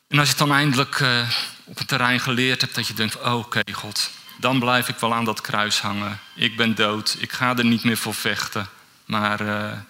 En 0.08 0.20
als 0.20 0.28
je 0.28 0.36
het 0.36 0.48
dan 0.48 0.58
eindelijk 0.58 1.00
uh, 1.00 1.30
op 1.64 1.78
het 1.78 1.88
terrein 1.88 2.20
geleerd 2.20 2.62
hebt, 2.62 2.76
dat 2.76 2.88
je 2.88 2.94
denkt, 2.94 3.22
oh, 3.22 3.34
oké 3.34 3.62
God, 3.72 4.12
dan 4.38 4.60
blijf 4.60 4.88
ik 4.90 4.98
wel 4.98 5.14
aan 5.14 5.26
dat 5.26 5.42
kruis 5.42 5.80
hangen. 5.80 6.20
Ik 6.36 6.58
ben 6.58 6.76
dood, 6.76 7.16
ik 7.20 7.32
ga 7.32 7.58
er 7.58 7.66
niet 7.66 7.84
meer 7.84 7.98
voor 7.98 8.14
vechten. 8.14 8.70
Maar 9.06 9.42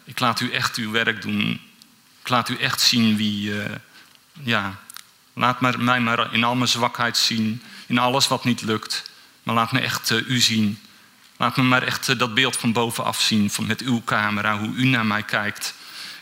ik 0.04 0.20
laat 0.20 0.40
u 0.40 0.52
echt 0.52 0.76
uw 0.76 0.92
werk 0.92 1.22
doen. 1.22 1.62
Ik 2.22 2.30
laat 2.30 2.50
u 2.50 2.58
echt 2.58 2.82
zien 2.82 3.18
wie, 3.18 3.54
ja, 4.44 4.80
laat 5.34 5.62
mij 5.78 6.00
maar 6.00 6.34
in 6.34 6.44
al 6.44 6.56
mijn 6.56 6.70
zwakheid 6.70 7.18
zien, 7.18 7.64
in 7.88 7.98
alles 7.98 8.28
wat 8.28 8.44
niet 8.44 8.62
lukt. 8.62 9.12
Maar 9.44 9.56
laat 9.56 9.72
me 9.72 9.80
echt 9.80 10.10
uh, 10.10 10.28
u 10.28 10.40
zien. 10.40 10.80
Laat 11.38 11.58
me 11.58 11.64
maar 11.64 11.84
echt 11.84 12.20
dat 12.20 12.34
beeld 12.34 12.58
van 12.58 12.74
bovenaf 12.74 13.22
zien, 13.22 13.52
van 13.52 13.66
met 13.66 13.82
uw 13.82 14.02
camera, 14.06 14.58
hoe 14.58 14.76
u 14.76 14.86
naar 14.86 15.06
mij 15.06 15.24
kijkt. 15.24 15.74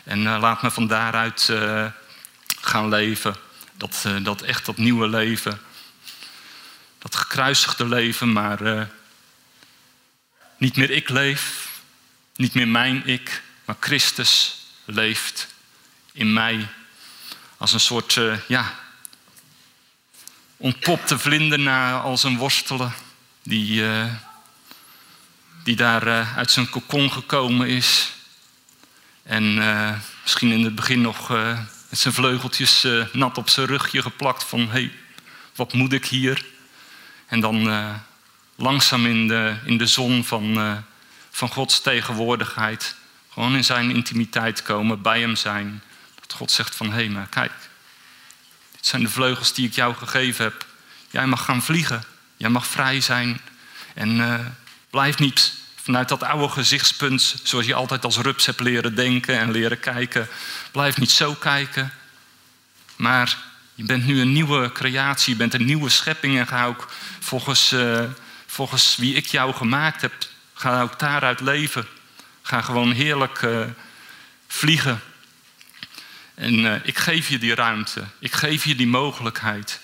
En 0.04 0.22
laat 0.22 0.62
me 0.62 0.70
van 0.70 0.86
daaruit 0.86 1.52
gaan 2.60 2.88
leven. 2.88 3.36
Dat, 3.76 4.06
dat 4.22 4.42
echt 4.42 4.66
dat 4.66 4.76
nieuwe 4.76 5.08
leven 5.08 5.60
dat 7.02 7.16
gekruisigde 7.16 7.86
leven, 7.88 8.32
maar 8.32 8.88
niet 10.56 10.76
meer 10.76 10.90
ik 10.90 11.08
leef, 11.08 11.68
niet 12.34 12.54
meer 12.54 12.68
mijn 12.68 13.06
ik, 13.06 13.42
maar 13.64 13.76
Christus 13.80 14.64
leeft 14.84 15.46
in 16.12 16.32
mij. 16.32 16.68
Als 17.56 17.72
een 17.72 17.80
soort, 17.80 18.16
uh, 18.16 18.36
ja, 20.62 20.68
ontpopte 20.68 21.18
vlinder 21.18 21.58
na 21.58 22.00
als 22.00 22.22
een 22.22 22.36
worstelen 22.36 22.92
die, 23.42 23.82
uh, 23.82 24.04
die 25.64 25.76
daar 25.76 26.26
uit 26.36 26.50
zijn 26.50 26.70
kokon 26.70 27.12
gekomen 27.12 27.68
is. 27.68 28.12
En 29.22 29.54
misschien 30.22 30.52
in 30.52 30.64
het 30.64 30.74
begin 30.74 31.00
nog 31.00 31.28
met 31.28 31.98
zijn 31.98 32.14
vleugeltjes 32.14 32.86
nat 33.12 33.38
op 33.38 33.48
zijn 33.48 33.66
rugje 33.66 34.02
geplakt 34.02 34.44
van 34.44 34.60
hé, 34.60 34.66
hey, 34.66 34.92
wat 35.54 35.72
moet 35.72 35.92
ik 35.92 36.06
hier? 36.06 36.44
En 37.26 37.40
dan 37.40 37.70
langzaam 38.56 39.06
in 39.06 39.28
de, 39.28 39.56
in 39.64 39.78
de 39.78 39.86
zon 39.86 40.24
van, 40.24 40.82
van 41.30 41.48
Gods 41.48 41.80
tegenwoordigheid, 41.80 42.96
gewoon 43.32 43.56
in 43.56 43.64
zijn 43.64 43.90
intimiteit 43.90 44.62
komen, 44.62 45.02
bij 45.02 45.20
hem 45.20 45.36
zijn. 45.36 45.82
Dat 46.20 46.32
God 46.32 46.50
zegt 46.50 46.76
van, 46.76 46.86
hé, 46.86 46.94
hey, 46.94 47.08
maar 47.08 47.26
kijk, 47.30 47.52
dit 48.82 48.90
zijn 48.90 49.02
de 49.02 49.10
vleugels 49.10 49.52
die 49.52 49.66
ik 49.66 49.74
jou 49.74 49.94
gegeven 49.94 50.44
heb. 50.44 50.66
Jij 51.10 51.26
mag 51.26 51.44
gaan 51.44 51.62
vliegen, 51.62 52.04
jij 52.36 52.48
mag 52.48 52.66
vrij 52.66 53.00
zijn. 53.00 53.40
En 53.94 54.18
uh, 54.18 54.38
blijf 54.90 55.18
niet 55.18 55.54
vanuit 55.76 56.08
dat 56.08 56.22
oude 56.22 56.48
gezichtspunt, 56.48 57.34
zoals 57.42 57.66
je 57.66 57.74
altijd 57.74 58.04
als 58.04 58.16
rups 58.16 58.46
hebt 58.46 58.60
leren 58.60 58.94
denken 58.94 59.38
en 59.38 59.50
leren 59.50 59.80
kijken. 59.80 60.28
Blijf 60.70 60.98
niet 60.98 61.10
zo 61.10 61.34
kijken, 61.34 61.92
maar 62.96 63.36
je 63.74 63.84
bent 63.84 64.06
nu 64.06 64.20
een 64.20 64.32
nieuwe 64.32 64.72
creatie, 64.72 65.32
je 65.32 65.38
bent 65.38 65.54
een 65.54 65.64
nieuwe 65.64 65.88
schepping 65.88 66.38
en 66.38 66.46
ga 66.46 66.66
ook 66.66 66.88
volgens, 67.20 67.72
uh, 67.72 68.04
volgens 68.46 68.96
wie 68.96 69.14
ik 69.14 69.26
jou 69.26 69.54
gemaakt 69.54 70.00
heb, 70.00 70.12
ga 70.54 70.82
ook 70.82 70.98
daaruit 70.98 71.40
leven. 71.40 71.86
Ga 72.42 72.60
gewoon 72.60 72.92
heerlijk 72.92 73.42
uh, 73.42 73.64
vliegen. 74.46 75.00
En 76.34 76.58
uh, 76.58 76.74
ik 76.82 76.98
geef 76.98 77.28
je 77.28 77.38
die 77.38 77.54
ruimte, 77.54 78.04
ik 78.18 78.32
geef 78.32 78.64
je 78.64 78.74
die 78.74 78.86
mogelijkheid. 78.86 79.80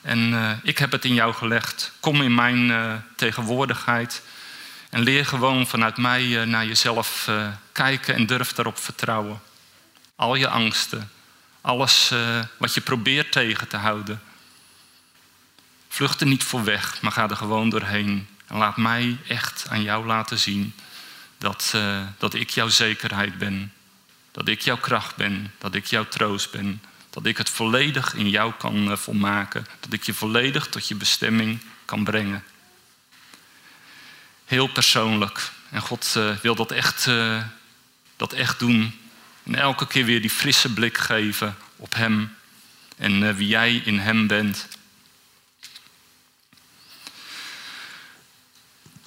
En 0.00 0.60
ik 0.62 0.78
heb 0.78 0.92
het 0.92 1.04
in 1.04 1.14
jou 1.14 1.34
gelegd. 1.34 1.92
Kom 2.00 2.22
in 2.22 2.34
mijn 2.34 3.04
tegenwoordigheid 3.16 4.22
en 4.90 5.02
leer 5.02 5.26
gewoon 5.26 5.66
vanuit 5.66 5.96
mij 5.96 6.44
naar 6.44 6.66
jezelf 6.66 7.30
kijken 7.72 8.14
en 8.14 8.26
durf 8.26 8.52
daarop 8.52 8.78
vertrouwen. 8.78 9.40
Al 10.16 10.34
je 10.34 10.48
angsten, 10.48 11.10
alles 11.60 12.12
wat 12.56 12.74
je 12.74 12.80
probeert 12.80 13.32
tegen 13.32 13.68
te 13.68 13.76
houden. 13.76 14.22
Vlucht 15.88 16.20
er 16.20 16.26
niet 16.26 16.44
voor 16.44 16.64
weg, 16.64 17.02
maar 17.02 17.12
ga 17.12 17.28
er 17.28 17.36
gewoon 17.36 17.70
doorheen. 17.70 18.28
En 18.46 18.56
laat 18.56 18.76
mij 18.76 19.18
echt 19.28 19.66
aan 19.68 19.82
jou 19.82 20.06
laten 20.06 20.38
zien 20.38 20.74
dat, 21.38 21.74
dat 22.18 22.34
ik 22.34 22.50
jouw 22.50 22.68
zekerheid 22.68 23.38
ben. 23.38 23.72
Dat 24.32 24.48
ik 24.48 24.60
jouw 24.60 24.76
kracht 24.76 25.16
ben. 25.16 25.52
Dat 25.58 25.74
ik 25.74 25.86
jouw 25.86 26.08
troost 26.08 26.50
ben. 26.50 26.82
Dat 27.10 27.26
ik 27.26 27.38
het 27.38 27.50
volledig 27.50 28.14
in 28.14 28.30
jou 28.30 28.52
kan 28.58 28.90
uh, 28.90 28.96
volmaken. 28.96 29.66
Dat 29.80 29.92
ik 29.92 30.02
je 30.02 30.14
volledig 30.14 30.66
tot 30.66 30.88
je 30.88 30.94
bestemming 30.94 31.60
kan 31.84 32.04
brengen. 32.04 32.44
Heel 34.44 34.66
persoonlijk. 34.66 35.50
En 35.70 35.80
God 35.80 36.18
wil 36.42 36.54
dat 36.54 36.70
echt, 36.70 37.08
dat 38.16 38.32
echt 38.32 38.58
doen 38.58 39.00
en 39.42 39.54
elke 39.54 39.86
keer 39.86 40.04
weer 40.04 40.20
die 40.20 40.30
frisse 40.30 40.72
blik 40.72 40.98
geven 40.98 41.56
op 41.76 41.94
Hem 41.94 42.36
en 42.96 43.34
wie 43.36 43.48
jij 43.48 43.74
in 43.74 43.98
Hem 43.98 44.26
bent. 44.26 44.68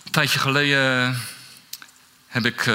Een 0.03 0.11
tijdje 0.11 0.39
geleden 0.39 1.17
heb 2.27 2.45
ik 2.45 2.71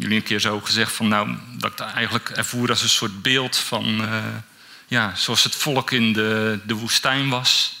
jullie 0.00 0.16
een 0.16 0.22
keer 0.22 0.40
zo 0.40 0.60
gezegd 0.60 0.92
van 0.92 1.08
nou, 1.08 1.36
dat 1.52 1.72
ik 1.72 1.78
het 1.78 1.88
eigenlijk 1.88 2.28
ervoer 2.28 2.68
als 2.68 2.82
een 2.82 2.88
soort 2.88 3.22
beeld 3.22 3.56
van 3.56 4.00
uh, 4.00 4.24
ja, 4.86 5.14
zoals 5.14 5.44
het 5.44 5.54
volk 5.54 5.90
in 5.90 6.12
de, 6.12 6.58
de 6.64 6.74
woestijn 6.74 7.28
was. 7.28 7.78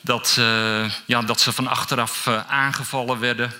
Dat, 0.00 0.34
ja, 1.04 1.22
dat 1.22 1.40
ze 1.40 1.52
van 1.52 1.66
achteraf 1.66 2.26
aangevallen 2.48 3.18
werden 3.18 3.52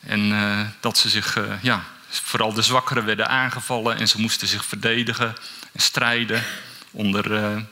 en 0.00 0.74
dat 0.80 0.98
ze 0.98 1.08
zich 1.08 1.38
ja, 1.60 1.84
vooral 2.08 2.52
de 2.52 2.62
zwakkeren 2.62 3.04
werden 3.04 3.28
aangevallen 3.28 3.96
en 3.96 4.08
ze 4.08 4.20
moesten 4.20 4.48
zich 4.48 4.64
verdedigen 4.64 5.36
en 5.72 5.80
strijden 5.80 6.44
onder, 6.90 7.64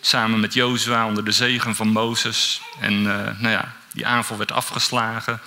samen 0.00 0.40
met 0.40 0.54
Jozua 0.54 1.06
onder 1.06 1.24
de 1.24 1.32
zegen 1.32 1.76
van 1.76 1.88
Mozes. 1.88 2.60
En 2.80 3.02
nou 3.02 3.48
ja, 3.48 3.74
die 3.92 4.06
aanval 4.06 4.36
werd 4.36 4.52
afgeslagen. 4.52 5.40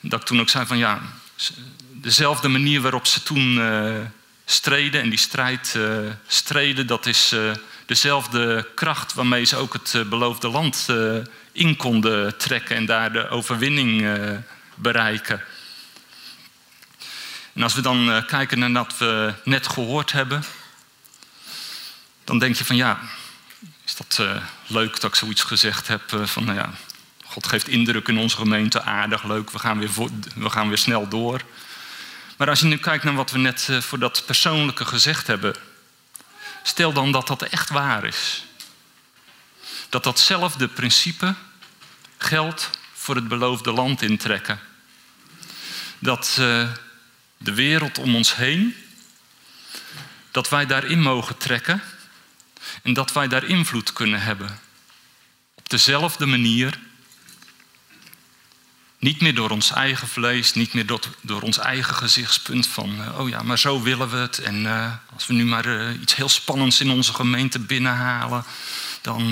Dat 0.00 0.20
ik 0.20 0.26
toen 0.26 0.40
ook 0.40 0.48
zei 0.48 0.66
van 0.66 0.78
ja, 0.78 1.00
dezelfde 2.04 2.48
manier 2.48 2.80
waarop 2.80 3.06
ze 3.06 3.22
toen 3.22 3.56
uh, 3.56 3.94
streden 4.44 5.00
en 5.00 5.08
die 5.08 5.18
strijd 5.18 5.78
streden, 6.26 6.86
dat 6.86 7.06
is 7.06 7.34
dezelfde 7.86 8.68
kracht 8.74 9.14
waarmee 9.14 9.44
ze 9.44 9.56
ook 9.56 9.72
het 9.72 10.08
beloofde 10.08 10.48
land 10.48 10.88
in 11.52 11.76
konden 11.76 12.36
trekken 12.36 12.76
en 12.76 12.86
daar 12.86 13.12
de 13.12 13.28
overwinning 13.28 14.18
bereiken. 14.74 15.42
En 17.52 17.62
als 17.62 17.74
we 17.74 17.80
dan 17.80 18.24
kijken 18.26 18.58
naar 18.58 18.72
wat 18.72 18.98
we 18.98 19.34
net 19.44 19.68
gehoord 19.68 20.12
hebben, 20.12 20.44
dan 22.24 22.38
denk 22.38 22.56
je 22.56 22.64
van 22.64 22.76
ja, 22.76 23.00
is 23.84 23.96
dat 23.96 24.22
leuk 24.66 25.00
dat 25.00 25.10
ik 25.10 25.16
zoiets 25.16 25.42
gezegd 25.42 25.88
heb 25.88 26.02
van 26.24 26.44
nou 26.44 26.58
ja, 26.58 26.72
God 27.24 27.46
geeft 27.46 27.68
indruk 27.68 28.08
in 28.08 28.18
onze 28.18 28.36
gemeente, 28.36 28.82
aardig, 28.82 29.24
leuk, 29.24 29.50
we 29.50 29.58
gaan 29.58 29.78
weer, 29.78 29.90
we 30.34 30.50
gaan 30.50 30.68
weer 30.68 30.78
snel 30.78 31.08
door. 31.08 31.40
Maar 32.36 32.48
als 32.48 32.60
je 32.60 32.66
nu 32.66 32.76
kijkt 32.76 33.04
naar 33.04 33.14
wat 33.14 33.30
we 33.30 33.38
net 33.38 33.68
voor 33.80 33.98
dat 33.98 34.22
persoonlijke 34.26 34.84
gezegd 34.84 35.26
hebben, 35.26 35.54
stel 36.62 36.92
dan 36.92 37.12
dat 37.12 37.26
dat 37.26 37.42
echt 37.42 37.68
waar 37.68 38.04
is. 38.04 38.44
Dat 39.88 40.04
datzelfde 40.04 40.68
principe 40.68 41.34
geldt 42.18 42.70
voor 42.92 43.14
het 43.14 43.28
beloofde 43.28 43.72
land 43.72 44.02
intrekken. 44.02 44.60
Dat 45.98 46.32
de 47.36 47.54
wereld 47.54 47.98
om 47.98 48.14
ons 48.14 48.36
heen, 48.36 48.76
dat 50.30 50.48
wij 50.48 50.66
daarin 50.66 51.00
mogen 51.00 51.36
trekken 51.36 51.82
en 52.82 52.92
dat 52.92 53.12
wij 53.12 53.28
daar 53.28 53.44
invloed 53.44 53.92
kunnen 53.92 54.22
hebben. 54.22 54.60
Op 55.54 55.68
dezelfde 55.68 56.26
manier. 56.26 56.78
Niet 59.04 59.20
meer 59.20 59.34
door 59.34 59.50
ons 59.50 59.70
eigen 59.70 60.08
vlees, 60.08 60.54
niet 60.54 60.74
meer 60.74 60.86
door, 60.86 61.00
door 61.20 61.42
ons 61.42 61.58
eigen 61.58 61.94
gezichtspunt 61.94 62.66
van, 62.66 63.00
uh, 63.00 63.18
oh 63.18 63.28
ja, 63.28 63.42
maar 63.42 63.58
zo 63.58 63.82
willen 63.82 64.10
we 64.10 64.16
het. 64.16 64.38
En 64.38 64.64
uh, 64.64 64.92
als 65.14 65.26
we 65.26 65.34
nu 65.34 65.44
maar 65.44 65.66
uh, 65.66 66.00
iets 66.00 66.14
heel 66.14 66.28
spannends 66.28 66.80
in 66.80 66.90
onze 66.90 67.14
gemeente 67.14 67.58
binnenhalen, 67.58 68.44
dan, 69.00 69.30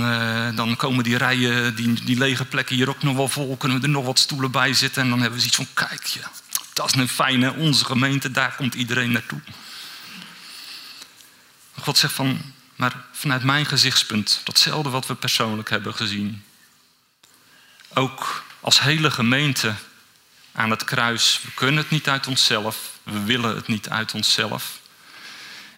dan 0.57 0.77
komen 0.77 1.05
die 1.05 1.17
rijen, 1.17 1.75
die, 1.75 2.05
die 2.05 2.19
lege 2.19 2.45
plekken 2.45 2.77
hier 2.77 2.89
ook 2.89 3.03
nog 3.03 3.17
wel 3.17 3.29
vol. 3.29 3.57
Kunnen 3.57 3.79
we 3.79 3.85
er 3.85 3.93
nog 3.93 4.05
wat 4.05 4.19
stoelen 4.19 4.51
bij 4.51 4.75
zitten 4.75 5.03
en 5.03 5.09
dan 5.09 5.21
hebben 5.21 5.41
we 5.41 5.49
zoiets 5.49 5.73
van, 5.73 5.87
kijk, 5.89 6.07
ja, 6.07 6.31
dat 6.73 6.87
is 6.87 6.95
een 6.95 7.09
fijne, 7.09 7.53
onze 7.53 7.85
gemeente, 7.85 8.31
daar 8.31 8.55
komt 8.57 8.75
iedereen 8.75 9.13
naartoe. 9.13 9.41
God 11.81 11.99
zegt 11.99 12.15
van, 12.15 12.41
maar 12.77 13.05
vanuit 13.13 13.43
mijn 13.43 13.67
gezichtspunt, 13.67 14.41
datzelfde 14.45 14.91
wat 14.91 15.07
we 15.07 15.15
persoonlijk 15.15 15.71
hebben 15.71 15.95
gezien. 15.95 16.45
Ook 17.95 18.45
als 18.63 18.81
hele 18.81 19.11
gemeente 19.11 19.75
aan 20.53 20.71
het 20.71 20.85
kruis, 20.85 21.41
we 21.43 21.51
kunnen 21.55 21.83
het 21.83 21.91
niet 21.91 22.09
uit 22.09 22.27
onszelf, 22.27 22.91
we 23.03 23.23
willen 23.23 23.57
het 23.57 23.67
niet 23.67 23.89
uit 23.89 24.15
onszelf. 24.15 24.81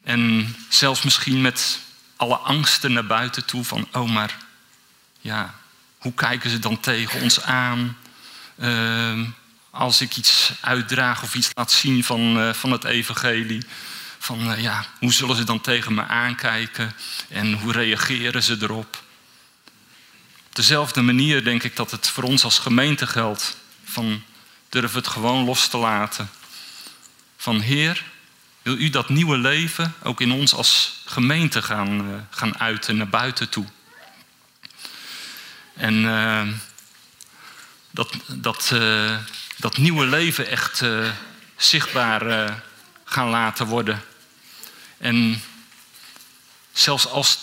En 0.03 0.55
zelfs 0.68 1.03
misschien 1.03 1.40
met 1.40 1.79
alle 2.16 2.37
angsten 2.37 2.92
naar 2.92 3.07
buiten 3.07 3.44
toe 3.44 3.64
van, 3.64 3.88
oh 3.92 4.11
maar, 4.11 4.37
ja, 5.20 5.55
hoe 5.99 6.14
kijken 6.14 6.51
ze 6.51 6.59
dan 6.59 6.81
tegen 6.81 7.20
ons 7.20 7.42
aan? 7.42 7.97
Uh, 8.59 9.20
als 9.70 10.01
ik 10.01 10.16
iets 10.16 10.53
uitdraag 10.61 11.23
of 11.23 11.35
iets 11.35 11.51
laat 11.55 11.73
zien 11.73 12.05
van, 12.05 12.38
uh, 12.38 12.53
van 12.53 12.70
het 12.70 12.85
evangelie. 12.85 13.66
Van 14.18 14.51
uh, 14.51 14.62
ja, 14.62 14.87
hoe 14.99 15.12
zullen 15.12 15.37
ze 15.37 15.44
dan 15.44 15.61
tegen 15.61 15.94
me 15.94 16.03
aankijken 16.03 16.92
en 17.29 17.53
hoe 17.53 17.73
reageren 17.73 18.42
ze 18.42 18.57
erop? 18.61 19.04
Op 20.55 20.61
dezelfde 20.61 21.03
manier 21.03 21.45
denk 21.45 21.62
ik 21.62 21.77
dat 21.77 21.90
het 21.90 22.09
voor 22.09 22.23
ons 22.25 22.45
als 22.45 22.59
gemeente 22.59 23.07
geldt. 23.07 23.57
Van 23.85 24.23
durf 24.69 24.93
het 24.93 25.07
gewoon 25.07 25.45
los 25.45 25.69
te 25.69 25.77
laten. 25.77 26.31
Van 27.37 27.61
Heer, 27.61 28.05
wil 28.62 28.79
u 28.79 28.90
dat 28.90 29.09
nieuwe 29.09 29.37
leven 29.37 29.95
ook 30.03 30.21
in 30.21 30.33
ons 30.33 30.55
als 30.55 31.01
gemeente 31.05 31.62
gaan, 31.62 32.11
uh, 32.11 32.17
gaan 32.31 32.59
uiten 32.59 32.97
naar 32.97 33.09
buiten 33.09 33.49
toe? 33.49 33.64
En 35.77 35.95
uh, 35.95 36.49
dat, 37.90 38.14
dat, 38.27 38.71
uh, 38.73 39.19
dat 39.57 39.77
nieuwe 39.77 40.07
leven 40.07 40.49
echt 40.49 40.83
zichtbaar 41.57 42.62
gaan 43.05 43.29
laten 43.29 43.67
worden. 43.67 44.03
En 44.99 45.43
zelfs 46.73 47.07
als 47.07 47.38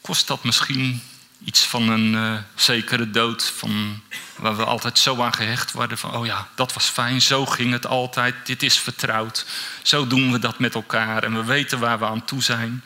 kost 0.00 0.26
dat 0.26 0.44
misschien 0.44 1.02
iets 1.44 1.66
van 1.66 1.88
een 1.88 2.44
zekere 2.54 3.10
dood, 3.10 3.52
van, 3.56 4.02
waar 4.36 4.56
we 4.56 4.64
altijd 4.64 4.98
zo 4.98 5.22
aan 5.22 5.34
gehecht 5.34 5.72
worden 5.72 5.98
van, 5.98 6.16
oh 6.16 6.26
ja, 6.26 6.48
dat 6.54 6.72
was 6.72 6.84
fijn, 6.86 7.22
zo 7.22 7.46
ging 7.46 7.72
het 7.72 7.86
altijd, 7.86 8.34
dit 8.44 8.62
is 8.62 8.78
vertrouwd, 8.78 9.46
zo 9.82 10.06
doen 10.06 10.32
we 10.32 10.38
dat 10.38 10.58
met 10.58 10.74
elkaar 10.74 11.22
en 11.22 11.34
we 11.34 11.44
weten 11.44 11.78
waar 11.78 11.98
we 11.98 12.04
aan 12.04 12.24
toe 12.24 12.42
zijn. 12.42 12.84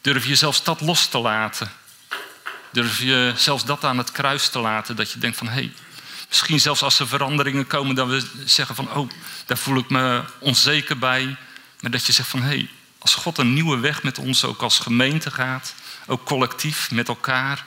Durf 0.00 0.26
je 0.26 0.34
zelfs 0.34 0.64
dat 0.64 0.80
los 0.80 1.06
te 1.06 1.18
laten? 1.18 1.70
Durf 2.72 2.98
je 2.98 3.32
zelfs 3.36 3.64
dat 3.64 3.84
aan 3.84 3.98
het 3.98 4.12
kruis 4.12 4.48
te 4.48 4.58
laten, 4.58 4.96
dat 4.96 5.10
je 5.10 5.18
denkt 5.18 5.36
van 5.36 5.48
hé, 5.48 5.52
hey, 5.52 5.72
misschien 6.28 6.60
zelfs 6.60 6.82
als 6.82 6.98
er 6.98 7.08
veranderingen 7.08 7.66
komen, 7.66 7.94
dat 7.94 8.08
we 8.08 8.26
zeggen 8.44 8.74
van 8.74 8.94
oh, 8.94 9.10
daar 9.46 9.58
voel 9.58 9.78
ik 9.78 9.90
me 9.90 10.22
onzeker 10.38 10.98
bij. 10.98 11.36
Maar 11.80 11.90
dat 11.90 12.06
je 12.06 12.12
zegt 12.12 12.28
van 12.28 12.42
hé, 12.42 12.48
hey, 12.48 12.68
als 13.00 13.14
God 13.14 13.38
een 13.38 13.52
nieuwe 13.52 13.78
weg 13.78 14.02
met 14.02 14.18
ons 14.18 14.44
ook 14.44 14.62
als 14.62 14.78
gemeente 14.78 15.30
gaat, 15.30 15.74
ook 16.06 16.24
collectief 16.24 16.90
met 16.90 17.08
elkaar, 17.08 17.64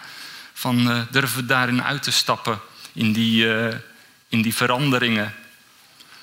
van 0.54 0.92
uh, 0.92 1.02
durven 1.12 1.38
we 1.38 1.46
daarin 1.46 1.84
uit 1.84 2.04
te 2.04 2.12
stappen 2.12 2.60
in 2.94 3.14
die, 3.14 3.46
uh, 3.46 3.76
in 4.28 4.42
die 4.42 4.56
veranderingen. 4.56 5.34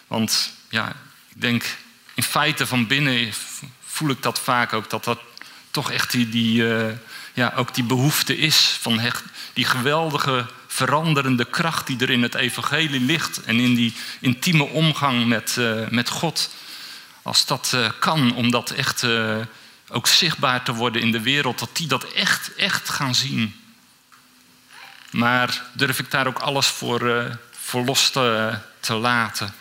Want 0.06 0.52
ja, 0.68 0.88
ik 1.34 1.40
denk 1.40 1.64
in 2.14 2.22
feite 2.22 2.66
van 2.66 2.86
binnen 2.86 3.32
voel 3.84 4.10
ik 4.10 4.22
dat 4.22 4.40
vaak 4.40 4.72
ook, 4.72 4.90
dat 4.90 5.04
dat 5.04 5.20
toch 5.70 5.90
echt 5.90 6.10
die, 6.10 6.28
die 6.28 6.62
uh, 6.62 6.92
ja, 7.32 7.52
ook 7.56 7.74
die 7.74 7.84
behoefte 7.84 8.36
is 8.36 8.78
van 8.80 8.98
hecht, 8.98 9.24
die 9.52 9.64
geweldige 9.64 10.46
veranderende 10.66 11.44
kracht 11.44 11.86
die 11.86 11.98
er 11.98 12.10
in 12.10 12.22
het 12.22 12.34
evangelie 12.34 13.00
ligt 13.00 13.42
en 13.42 13.60
in 13.60 13.74
die 13.74 13.94
intieme 14.20 14.64
omgang 14.64 15.26
met, 15.26 15.56
met 15.88 16.08
God. 16.08 16.50
Als 17.22 17.46
dat 17.46 17.72
uh, 17.74 17.90
kan, 17.98 18.34
om 18.34 18.50
dat 18.50 18.70
echt 18.70 19.02
uh, 19.02 19.36
ook 19.88 20.06
zichtbaar 20.06 20.62
te 20.62 20.74
worden 20.74 21.02
in 21.02 21.12
de 21.12 21.20
wereld, 21.20 21.58
dat 21.58 21.76
die 21.76 21.86
dat 21.86 22.04
echt, 22.04 22.54
echt 22.54 22.88
gaan 22.88 23.14
zien. 23.14 23.60
Maar 25.10 25.62
durf 25.72 25.98
ik 25.98 26.10
daar 26.10 26.26
ook 26.26 26.38
alles 26.38 26.66
voor, 26.66 27.38
voor 27.50 27.84
los 27.84 28.10
te, 28.10 28.58
te, 28.80 28.94
laten? 28.94 29.54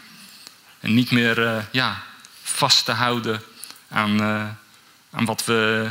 En 0.79 0.93
niet 0.93 1.11
meer 1.11 1.67
ja, 1.71 2.03
vast 2.43 2.85
te 2.85 2.91
houden 2.91 3.41
aan, 3.89 4.21
aan 5.11 5.25
wat 5.25 5.45
we 5.45 5.89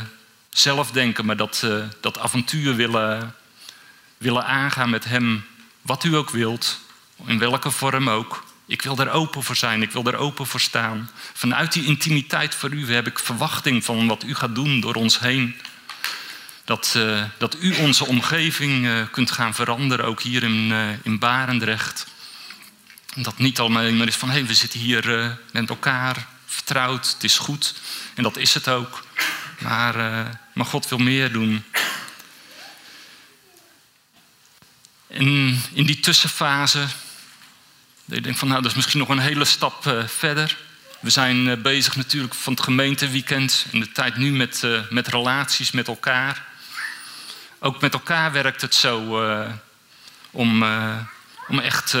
zelf 0.49 0.91
denken, 0.91 1.25
maar 1.25 1.37
dat, 1.37 1.65
dat 2.01 2.19
avontuur 2.19 2.75
willen, 2.75 3.35
willen 4.17 4.45
aangaan 4.45 4.89
met 4.89 5.05
Hem, 5.05 5.45
wat 5.81 6.03
u 6.03 6.15
ook 6.15 6.29
wilt, 6.29 6.79
in 7.25 7.39
welke 7.39 7.71
vorm 7.71 8.09
ook. 8.09 8.43
Ik 8.69 8.81
wil 8.81 8.95
daar 8.95 9.11
open 9.11 9.43
voor 9.43 9.55
zijn, 9.55 9.81
ik 9.81 9.91
wil 9.91 10.03
daar 10.03 10.15
open 10.15 10.47
voor 10.47 10.59
staan. 10.59 11.09
Vanuit 11.33 11.73
die 11.73 11.85
intimiteit 11.85 12.55
voor 12.55 12.71
u 12.71 12.93
heb 12.93 13.07
ik 13.07 13.19
verwachting 13.19 13.85
van 13.85 14.07
wat 14.07 14.23
u 14.23 14.35
gaat 14.35 14.55
doen 14.55 14.79
door 14.79 14.95
ons 14.95 15.19
heen. 15.19 15.55
Dat, 16.65 16.93
uh, 16.97 17.23
dat 17.37 17.55
u 17.59 17.75
onze 17.75 18.05
omgeving 18.05 18.85
uh, 18.85 19.01
kunt 19.11 19.31
gaan 19.31 19.53
veranderen, 19.53 20.05
ook 20.05 20.21
hier 20.21 20.43
in, 20.43 20.71
in 21.03 21.19
Barendrecht. 21.19 22.05
Dat 23.15 23.37
niet 23.37 23.59
alleen 23.59 23.97
maar 23.97 24.07
is 24.07 24.15
van 24.15 24.29
hé, 24.29 24.35
hey, 24.35 24.45
we 24.45 24.53
zitten 24.53 24.79
hier 24.79 25.37
met 25.51 25.69
elkaar, 25.69 26.27
vertrouwd, 26.45 27.11
het 27.13 27.23
is 27.23 27.37
goed. 27.37 27.73
En 28.13 28.23
dat 28.23 28.37
is 28.37 28.53
het 28.53 28.67
ook. 28.67 29.05
Maar, 29.59 29.95
uh, 29.97 30.25
maar 30.53 30.65
God 30.65 30.89
wil 30.89 30.97
meer 30.97 31.31
doen. 31.31 31.63
En 35.07 35.61
in 35.73 35.85
die 35.85 35.99
tussenfase, 35.99 36.87
dat 38.09 38.17
je 38.17 38.23
denkt 38.23 38.39
van 38.39 38.47
nou, 38.47 38.61
dat 38.61 38.71
is 38.71 38.77
misschien 38.77 38.99
nog 38.99 39.09
een 39.09 39.19
hele 39.19 39.45
stap 39.45 39.85
uh, 39.85 40.07
verder. 40.07 40.57
We 40.99 41.09
zijn 41.09 41.47
uh, 41.47 41.55
bezig 41.55 41.95
natuurlijk 41.95 42.33
van 42.33 42.53
het 42.53 42.63
gemeenteweekend 42.63 43.65
in 43.71 43.79
de 43.79 43.91
tijd 43.91 44.15
nu 44.15 44.31
met, 44.31 44.67
met 44.89 45.07
relaties 45.07 45.71
met 45.71 45.87
elkaar. 45.87 46.45
Ook 47.59 47.81
met 47.81 47.93
elkaar 47.93 48.31
werkt 48.31 48.61
het 48.61 48.75
zo 48.75 49.21
om, 50.31 50.63
om 51.47 51.59
echt 51.59 51.97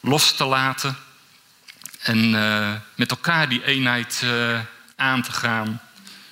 los 0.00 0.32
te 0.32 0.44
laten. 0.44 0.96
En 2.00 2.30
met 2.94 3.10
elkaar 3.10 3.48
die 3.48 3.64
eenheid 3.64 4.24
aan 4.96 5.22
te 5.22 5.32
gaan. 5.32 5.80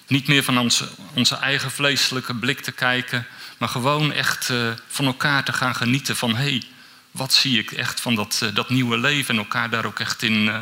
Niet 0.06 0.28
meer 0.28 0.42
van 0.42 0.58
onze, 0.58 0.88
onze 1.14 1.36
eigen 1.36 1.70
vleeselijke 1.70 2.34
blik 2.34 2.60
te 2.60 2.72
kijken, 2.72 3.26
maar 3.58 3.68
gewoon 3.68 4.12
echt 4.12 4.52
van 4.88 5.06
elkaar 5.06 5.44
te 5.44 5.52
gaan 5.52 5.74
genieten 5.74 6.16
van 6.16 6.36
hé, 6.36 6.42
hey, 6.42 6.62
wat 7.12 7.32
zie 7.32 7.58
ik 7.58 7.70
echt 7.70 8.00
van 8.00 8.14
dat, 8.14 8.40
uh, 8.42 8.54
dat 8.54 8.70
nieuwe 8.70 8.98
leven 8.98 9.34
en 9.34 9.40
elkaar 9.40 9.70
daar 9.70 9.84
ook 9.84 9.98
echt 9.98 10.22
in, 10.22 10.46
uh, 10.46 10.58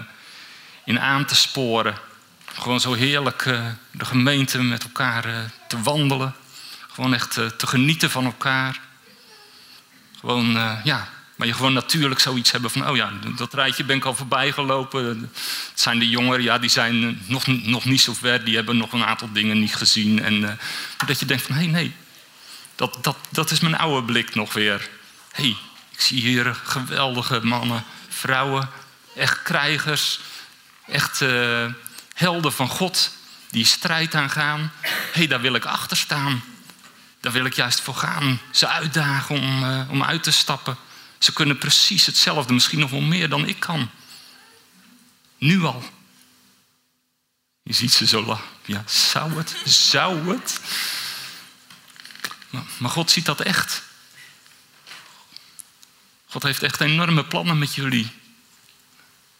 in 0.85 1.01
aan 1.01 1.25
te 1.25 1.35
sporen. 1.35 1.95
Gewoon 2.55 2.81
zo 2.81 2.93
heerlijk 2.93 3.43
de 3.91 4.05
gemeente 4.05 4.63
met 4.63 4.83
elkaar 4.83 5.53
te 5.69 5.83
wandelen. 5.83 6.35
Gewoon 6.89 7.15
echt 7.15 7.33
te 7.33 7.67
genieten 7.67 8.11
van 8.11 8.25
elkaar. 8.25 8.81
Gewoon, 10.21 10.81
ja, 10.85 11.09
maar 11.41 11.49
je 11.49 11.55
gewoon 11.55 11.73
natuurlijk 11.73 12.21
zoiets 12.21 12.51
hebben 12.51 12.71
van, 12.71 12.89
oh 12.89 12.97
ja, 12.97 13.13
dat 13.37 13.55
rijtje 13.55 13.85
ben 13.85 13.97
ik 13.97 14.05
al 14.05 14.15
voorbij 14.15 14.53
gelopen. 14.53 15.31
Het 15.71 15.81
zijn 15.81 15.99
de 15.99 16.09
jongeren, 16.09 16.43
ja, 16.43 16.59
die 16.59 16.71
zijn 16.71 17.05
eh, 17.05 17.29
nog, 17.29 17.47
nog 17.47 17.85
niet 17.85 18.01
zo 18.01 18.15
ver, 18.15 18.45
die 18.45 18.55
hebben 18.55 18.77
nog 18.77 18.93
een 18.93 19.05
aantal 19.05 19.33
dingen 19.33 19.59
niet 19.59 19.75
gezien. 19.75 20.23
En 20.23 20.59
dat 21.07 21.21
je 21.21 21.27
denkt 21.27 21.43
van, 21.43 21.55
hé, 21.55 21.63
hey, 21.63 21.71
nee, 21.71 21.95
dat, 22.75 22.99
dat, 23.03 23.17
dat 23.31 23.51
is 23.51 23.61
mijn 23.61 23.79
oude 23.79 24.07
blik 24.07 24.35
nog 24.35 24.53
weer. 24.53 24.89
Hey, 25.33 25.57
ik 26.01 26.07
zie 26.07 26.21
hier 26.21 26.55
geweldige 26.55 27.41
mannen, 27.41 27.85
vrouwen, 28.09 28.69
echt 29.15 29.43
krijgers, 29.43 30.21
echt 30.87 31.21
uh, 31.21 31.67
helden 32.15 32.53
van 32.53 32.69
God, 32.69 33.11
die 33.51 33.65
strijd 33.65 34.15
aangaan. 34.15 34.73
Hé, 34.81 34.91
hey, 35.13 35.27
daar 35.27 35.41
wil 35.41 35.55
ik 35.55 35.65
achter 35.65 35.97
staan. 35.97 36.45
Daar 37.21 37.33
wil 37.33 37.45
ik 37.45 37.55
juist 37.55 37.81
voor 37.81 37.95
gaan. 37.95 38.41
Ze 38.51 38.67
uitdagen 38.67 39.35
om, 39.35 39.65
uh, 39.65 39.91
om 39.91 40.03
uit 40.03 40.23
te 40.23 40.31
stappen. 40.31 40.77
Ze 41.19 41.33
kunnen 41.33 41.59
precies 41.59 42.07
hetzelfde, 42.07 42.53
misschien 42.53 42.79
nog 42.79 42.91
wel 42.91 43.01
meer 43.01 43.29
dan 43.29 43.49
ik 43.49 43.61
kan. 43.61 43.91
Nu 45.39 45.65
al. 45.65 45.85
Je 47.63 47.73
ziet 47.73 47.93
ze 47.93 48.07
zo 48.07 48.25
lachen. 48.25 48.47
Ja, 48.65 48.83
zou 48.87 49.37
het? 49.37 49.57
Zou 49.65 50.31
het? 50.33 50.61
Maar, 52.79 52.91
God 52.91 53.11
ziet 53.11 53.25
dat 53.25 53.41
echt. 53.41 53.89
God 56.31 56.43
heeft 56.43 56.62
echt 56.62 56.81
enorme 56.81 57.25
plannen 57.25 57.59
met 57.59 57.75
jullie. 57.75 58.11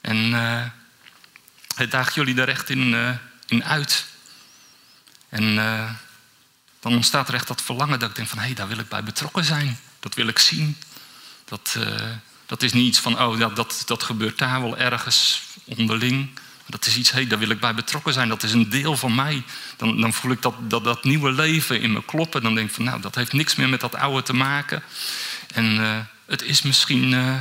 En 0.01 0.17
uh, 0.17 0.65
hij 1.75 1.89
daagt 1.89 2.15
jullie 2.15 2.35
daar 2.35 2.49
echt 2.49 2.71
in, 2.71 2.93
uh, 2.93 3.11
in 3.47 3.65
uit. 3.65 4.05
En 5.29 5.43
uh, 5.43 5.91
dan 6.81 6.93
ontstaat 6.95 7.29
er 7.29 7.35
echt 7.35 7.47
dat 7.47 7.63
verlangen 7.63 7.99
dat 7.99 8.09
ik 8.09 8.17
denk 8.17 8.29
van... 8.29 8.39
hé, 8.39 8.45
hey, 8.45 8.55
daar 8.55 8.69
wil 8.69 8.79
ik 8.79 8.89
bij 8.89 9.03
betrokken 9.03 9.45
zijn. 9.45 9.79
Dat 10.01 10.15
wil 10.15 10.27
ik 10.27 10.39
zien. 10.39 10.77
Dat, 11.45 11.77
dat 12.47 12.63
is 12.63 12.73
niet 12.73 12.87
iets 12.87 12.99
van, 12.99 13.21
oh, 13.21 13.39
dat, 13.39 13.57
dat, 13.57 13.83
dat 13.87 14.03
gebeurt 14.03 14.39
daar 14.39 14.61
wel 14.61 14.77
ergens 14.77 15.43
onderling. 15.65 16.39
Dat 16.67 16.87
is 16.87 16.97
iets, 16.97 17.11
hé, 17.11 17.19
hey, 17.19 17.27
daar 17.27 17.39
wil 17.39 17.51
ik 17.51 17.61
bij 17.61 17.75
betrokken 17.75 18.13
zijn. 18.13 18.29
Dat 18.29 18.43
is 18.43 18.53
een 18.53 18.69
deel 18.69 18.97
van 18.97 19.15
mij. 19.15 19.43
Dan, 19.77 20.01
dan 20.01 20.13
voel 20.13 20.31
ik 20.31 20.43
dat, 20.43 20.55
dat, 20.61 20.85
dat 20.85 21.05
nieuwe 21.05 21.33
leven 21.33 21.81
in 21.81 21.93
me 21.93 22.05
kloppen. 22.05 22.43
Dan 22.43 22.55
denk 22.55 22.69
ik 22.69 22.75
van, 22.75 22.85
nou, 22.85 23.01
dat 23.01 23.15
heeft 23.15 23.33
niks 23.33 23.55
meer 23.55 23.69
met 23.69 23.81
dat 23.81 23.95
oude 23.95 24.23
te 24.23 24.33
maken. 24.33 24.83
En 25.55 26.09
het 26.31 26.43
is 26.43 26.63
misschien 26.63 27.13
uh, 27.13 27.37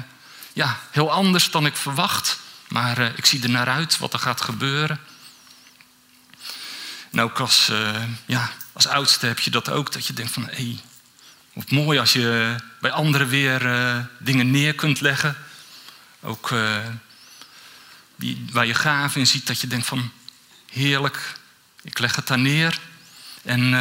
ja, 0.54 0.80
heel 0.92 1.12
anders 1.12 1.52
dan 1.52 1.66
ik 1.66 1.76
verwacht. 1.76 2.40
Maar 2.68 3.00
ik 3.16 3.26
zie 3.26 3.44
er 3.44 3.50
naar 3.50 3.68
uit 3.68 3.98
wat 3.98 4.14
er 4.14 4.20
gaat 4.20 4.42
gebeuren. 4.42 5.00
En 7.12 7.22
ook 7.22 7.40
als, 7.40 7.72
ja, 8.26 8.52
als 8.74 8.88
oudste 8.88 9.26
heb 9.26 9.40
je 9.40 9.52
dat 9.52 9.70
ook. 9.70 9.92
Dat 9.92 10.08
je 10.08 10.14
denkt 10.14 10.32
van, 10.32 10.44
hé, 10.44 10.52
hey, 10.52 10.80
of 11.54 11.72
mooi 11.72 12.00
als 12.00 12.14
je 12.14 12.56
bij 12.82 12.92
anderen 12.92 13.28
weer 13.28 13.62
dingen 14.20 14.52
neer 14.52 14.76
kunt 14.76 15.02
leggen. 15.02 15.38
Ook 16.22 16.54
die, 18.16 18.46
waar 18.52 18.66
je 18.66 18.74
gaaf 18.74 19.16
in 19.16 19.28
ziet, 19.28 19.48
dat 19.48 19.62
je 19.62 19.68
denkt 19.68 19.88
van 19.88 20.12
heerlijk, 20.72 21.34
ik 21.82 22.00
leg 22.00 22.16
het 22.16 22.28
daar 22.28 22.40
neer 22.40 22.80
en 23.44 23.74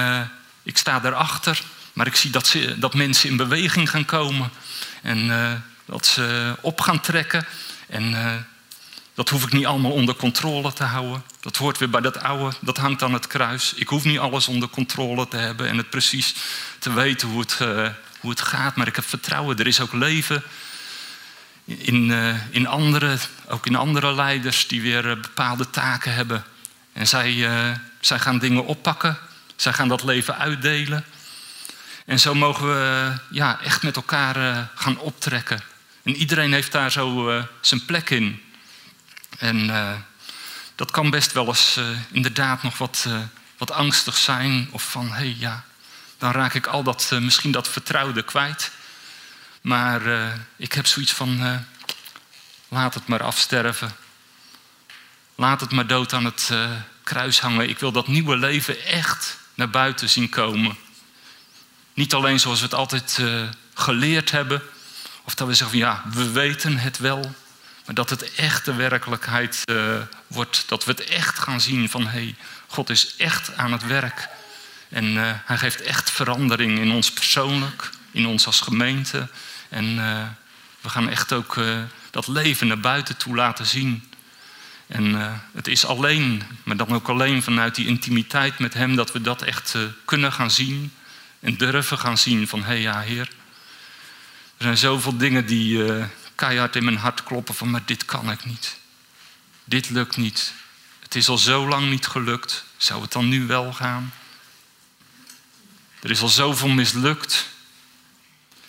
ik 0.63 0.79
sta 0.79 1.01
daarachter. 1.01 1.63
Maar 1.93 2.07
ik 2.07 2.17
zie 2.17 2.31
dat, 2.31 2.47
ze, 2.47 2.79
dat 2.79 2.95
mensen 2.95 3.31
in 3.31 3.37
beweging 3.37 3.91
gaan 3.91 4.05
komen. 4.05 4.51
En 5.09 5.63
dat 5.85 6.07
ze 6.07 6.57
op 6.61 6.81
gaan 6.81 7.01
trekken. 7.01 7.47
En 7.87 8.15
dat 9.15 9.29
hoef 9.29 9.45
ik 9.45 9.53
niet 9.53 9.67
allemaal 9.67 9.93
onder 9.93 10.15
controle 10.15 10.73
te 10.73 10.85
houden. 10.85 11.23
Dat 11.41 11.57
hoort 11.57 11.79
weer 11.79 11.91
bij 11.91 12.01
dat 12.01 12.23
oude, 12.23 12.57
dat 12.61 12.77
hangt 12.77 13.03
aan 13.03 13.13
het 13.13 13.27
kruis. 13.27 13.75
Ik 13.75 13.89
hoef 13.89 14.05
niet 14.05 14.19
alles 14.19 14.49
onder 14.49 14.69
controle 14.69 15.29
te 15.29 15.37
hebben 15.37 15.69
en 15.69 15.77
het 15.77 15.91
precies 15.91 16.35
te 16.79 16.93
weten 16.93 17.29
hoe 17.29 17.41
het, 17.41 17.59
hoe 18.21 18.31
het 18.31 18.41
gaat. 18.41 18.77
Maar 18.77 18.87
ik 18.87 18.97
heb 18.97 19.05
vertrouwen, 19.05 19.59
er 19.59 19.67
is 19.67 19.81
ook 19.81 19.93
leven 19.93 20.43
in, 21.65 22.11
in 22.51 22.67
andere, 22.67 23.17
ook 23.49 23.67
in 23.67 23.77
andere 23.77 24.15
leiders 24.15 24.67
die 24.67 24.83
weer 24.83 25.21
bepaalde 25.21 25.71
taken 25.71 26.15
hebben. 26.15 26.45
En 26.93 27.07
zij, 27.07 27.49
zij 28.01 28.19
gaan 28.19 28.39
dingen 28.39 28.67
oppakken, 28.67 29.19
zij 29.57 29.73
gaan 29.73 29.89
dat 29.89 30.05
leven 30.05 30.39
uitdelen. 30.39 31.05
En 32.09 32.21
zo 32.21 32.35
mogen 32.35 32.67
we 32.67 33.13
ja, 33.31 33.61
echt 33.61 33.83
met 33.83 33.97
elkaar 33.97 34.69
gaan 34.75 34.99
optrekken. 34.99 35.63
En 36.03 36.17
iedereen 36.17 36.53
heeft 36.53 36.73
daar 36.73 36.93
zo 36.93 37.33
zijn 37.61 37.85
plek 37.85 38.11
in. 38.11 38.43
En 39.39 39.71
dat 40.75 40.91
kan 40.91 41.11
best 41.11 41.33
wel 41.33 41.47
eens 41.47 41.81
inderdaad 42.11 42.63
nog 42.63 42.79
wat, 42.79 43.07
wat 43.59 43.71
angstig 43.71 44.17
zijn. 44.17 44.69
Of 44.71 44.91
van, 44.91 45.07
hé 45.09 45.15
hey, 45.15 45.37
ja, 45.39 45.65
dan 46.19 46.33
raak 46.33 46.55
ik 46.55 46.67
al 46.67 46.83
dat, 46.83 47.11
misschien 47.21 47.53
dat 47.53 47.69
vertrouwde 47.69 48.23
kwijt. 48.23 48.71
Maar 49.61 50.03
ik 50.57 50.73
heb 50.73 50.87
zoiets 50.87 51.13
van, 51.13 51.65
laat 52.69 52.95
het 52.95 53.07
maar 53.07 53.23
afsterven. 53.23 53.93
Laat 55.35 55.61
het 55.61 55.73
maar 55.73 55.87
dood 55.87 56.13
aan 56.13 56.25
het 56.25 56.51
kruis 57.03 57.41
hangen. 57.41 57.69
Ik 57.69 57.79
wil 57.79 57.93
dat 57.93 58.07
nieuwe 58.07 58.37
leven 58.37 58.85
echt 58.85 59.39
naar 59.55 59.71
buiten 59.71 60.09
zien 60.09 60.29
komen. 60.29 60.87
Niet 61.99 62.15
alleen 62.15 62.41
zoals 62.41 62.59
we 62.59 62.65
het 62.65 62.75
altijd 62.75 63.23
geleerd 63.75 64.31
hebben. 64.31 64.63
Of 65.25 65.35
dat 65.35 65.49
we 65.49 65.55
zeggen 65.55 65.79
van 65.79 65.89
ja, 65.89 66.05
we 66.13 66.31
weten 66.31 66.79
het 66.79 66.99
wel. 66.99 67.35
Maar 67.87 67.95
dat 67.95 68.11
het 68.11 68.35
echt 68.35 68.65
de 68.65 68.75
werkelijkheid 68.75 69.63
uh, 69.71 69.95
wordt. 70.27 70.65
Dat 70.69 70.85
we 70.85 70.91
het 70.91 71.05
echt 71.05 71.39
gaan 71.39 71.61
zien 71.61 71.91
van 71.91 72.03
hé, 72.03 72.09
hey, 72.09 72.35
God 72.67 72.91
is 72.91 73.17
echt 73.17 73.57
aan 73.57 73.73
het 73.73 73.87
werk. 73.87 74.29
En 74.89 75.05
uh, 75.05 75.31
hij 75.45 75.59
geeft 75.59 75.83
echt 75.83 76.11
verandering 76.11 76.79
in 76.79 76.91
ons 76.91 77.13
persoonlijk, 77.13 77.91
in 78.11 78.27
ons 78.27 78.47
als 78.47 78.61
gemeente. 78.61 79.29
En 79.69 79.97
we 80.81 80.89
gaan 80.89 81.09
echt 81.09 81.33
ook 81.33 81.57
dat 82.11 82.27
leven 82.27 82.67
naar 82.67 82.81
buiten 82.81 83.17
toe 83.17 83.35
laten 83.35 83.67
zien. 83.67 84.11
En 84.87 85.15
het 85.55 85.69
is 85.69 85.85
alleen, 85.85 86.43
maar 86.63 86.77
dan 86.77 86.95
ook 86.95 87.09
alleen 87.09 87.43
vanuit 87.43 87.75
die 87.75 87.87
intimiteit 87.87 88.59
met 88.59 88.75
Hem, 88.75 88.97
dat 88.97 89.13
we 89.13 89.21
dat 89.21 89.43
echt 89.43 89.75
kunnen 90.05 90.33
gaan 90.33 90.51
zien. 90.51 90.93
En 91.41 91.57
durven 91.57 91.99
gaan 91.99 92.19
zien 92.19 92.49
van 92.49 92.61
hé 92.61 92.67
hey, 92.67 92.81
ja, 92.81 93.01
Heer. 93.01 93.31
Er 94.57 94.65
zijn 94.65 94.79
zoveel 94.79 95.17
dingen 95.17 95.47
die, 95.47 95.85
keihard 96.39 96.77
in 96.77 96.85
mijn 96.85 96.97
hart 96.97 97.23
kloppen 97.23 97.55
van, 97.55 97.71
maar 97.71 97.83
dit 97.85 98.05
kan 98.05 98.31
ik 98.31 98.45
niet. 98.45 98.77
Dit 99.65 99.91
lukt 99.91 100.17
niet. 100.17 100.53
Het 101.01 101.15
is 101.15 101.29
al 101.29 101.39
zo 101.39 101.69
lang 101.69 101.91
niet 101.91 102.07
gelukt. 102.07 102.65
Zou 102.77 103.03
het 103.03 103.13
dan 103.13 103.29
nu 103.29 103.47
wel 103.47 103.73
gaan? 103.73 104.13
Er 106.01 106.11
is 106.11 106.21
al 106.21 106.29
zoveel 106.29 106.69
mislukt. 106.69 107.49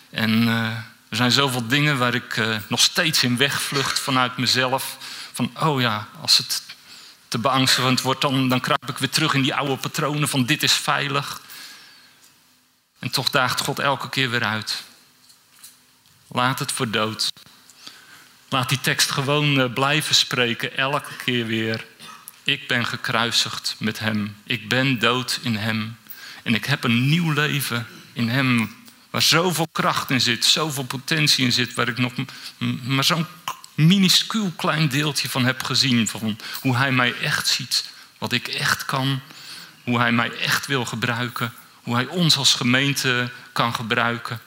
En 0.09 0.41
uh, 0.41 0.75
er 1.09 1.15
zijn 1.15 1.31
zoveel 1.31 1.67
dingen 1.67 1.97
waar 1.97 2.13
ik 2.13 2.37
uh, 2.37 2.57
nog 2.67 2.79
steeds 2.79 3.23
in 3.23 3.37
wegvlucht 3.37 3.99
vanuit 3.99 4.37
mezelf. 4.37 4.97
Van, 5.33 5.51
oh 5.59 5.81
ja, 5.81 6.07
als 6.21 6.37
het 6.37 6.63
te 7.27 7.37
beangstigend 7.37 8.01
wordt, 8.01 8.21
dan, 8.21 8.49
dan 8.49 8.59
kruip 8.59 8.89
ik 8.89 8.97
weer 8.97 9.09
terug 9.09 9.33
in 9.33 9.41
die 9.41 9.55
oude 9.55 9.77
patronen 9.77 10.29
van 10.29 10.45
dit 10.45 10.63
is 10.63 10.73
veilig. 10.73 11.41
En 12.99 13.11
toch 13.11 13.29
daagt 13.29 13.59
God 13.59 13.79
elke 13.79 14.09
keer 14.09 14.29
weer 14.29 14.43
uit. 14.43 14.83
Laat 16.27 16.59
het 16.59 16.71
voor 16.71 16.89
dood. 16.89 17.31
Laat 18.49 18.69
die 18.69 18.79
tekst 18.81 19.11
gewoon 19.11 19.59
eh, 19.59 19.73
blijven 19.73 20.15
spreken, 20.15 20.77
elke 20.77 21.15
keer 21.15 21.45
weer. 21.45 21.85
Ik 22.43 22.67
ben 22.67 22.85
gekruisigd 22.85 23.75
met 23.79 23.99
Hem. 23.99 24.35
Ik 24.43 24.69
ben 24.69 24.99
dood 24.99 25.39
in 25.41 25.55
Hem. 25.55 25.97
En 26.43 26.55
ik 26.55 26.65
heb 26.65 26.83
een 26.83 27.09
nieuw 27.09 27.31
leven 27.31 27.87
in 28.13 28.29
Hem. 28.29 28.75
Waar 29.09 29.21
zoveel 29.21 29.67
kracht 29.71 30.09
in 30.09 30.21
zit, 30.21 30.45
zoveel 30.45 30.83
potentie 30.83 31.45
in 31.45 31.51
zit. 31.51 31.73
Waar 31.73 31.87
ik 31.87 31.97
nog 31.97 32.13
maar 32.83 33.03
zo'n 33.03 33.25
minuscuul 33.73 34.51
klein 34.55 34.89
deeltje 34.89 35.29
van 35.29 35.45
heb 35.45 35.63
gezien. 35.63 36.07
Van 36.07 36.39
hoe 36.61 36.75
Hij 36.75 36.91
mij 36.91 37.13
echt 37.19 37.47
ziet. 37.47 37.89
Wat 38.17 38.31
ik 38.31 38.47
echt 38.47 38.85
kan. 38.85 39.19
Hoe 39.83 39.99
Hij 39.99 40.11
mij 40.11 40.31
echt 40.31 40.65
wil 40.65 40.85
gebruiken. 40.85 41.53
Hoe 41.89 41.97
Hij 41.97 42.07
ons 42.07 42.37
als 42.37 42.53
gemeente 42.53 43.29
kan 43.51 43.73
gebruiken. 43.73 44.41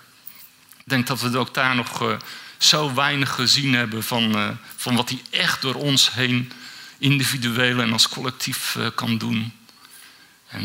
Ik 0.77 0.85
denk 0.85 1.07
dat 1.07 1.21
we 1.21 1.39
ook 1.39 1.55
daar 1.55 1.75
nog 1.75 2.03
eh, 2.03 2.17
zo 2.59 2.95
weinig 2.95 3.31
gezien 3.35 3.75
hebben 3.75 4.03
van, 4.03 4.39
uh, 4.39 4.49
van 4.77 4.97
wat 4.97 5.09
hij 5.09 5.23
echt 5.31 5.61
door 5.61 5.75
ons 5.75 6.13
heen 6.13 6.53
individueel 6.99 7.81
en 7.81 7.93
als 7.93 8.09
collectief 8.09 8.75
uh, 8.75 8.87
kan 8.95 9.19
doen. 9.19 9.53
En 10.49 10.65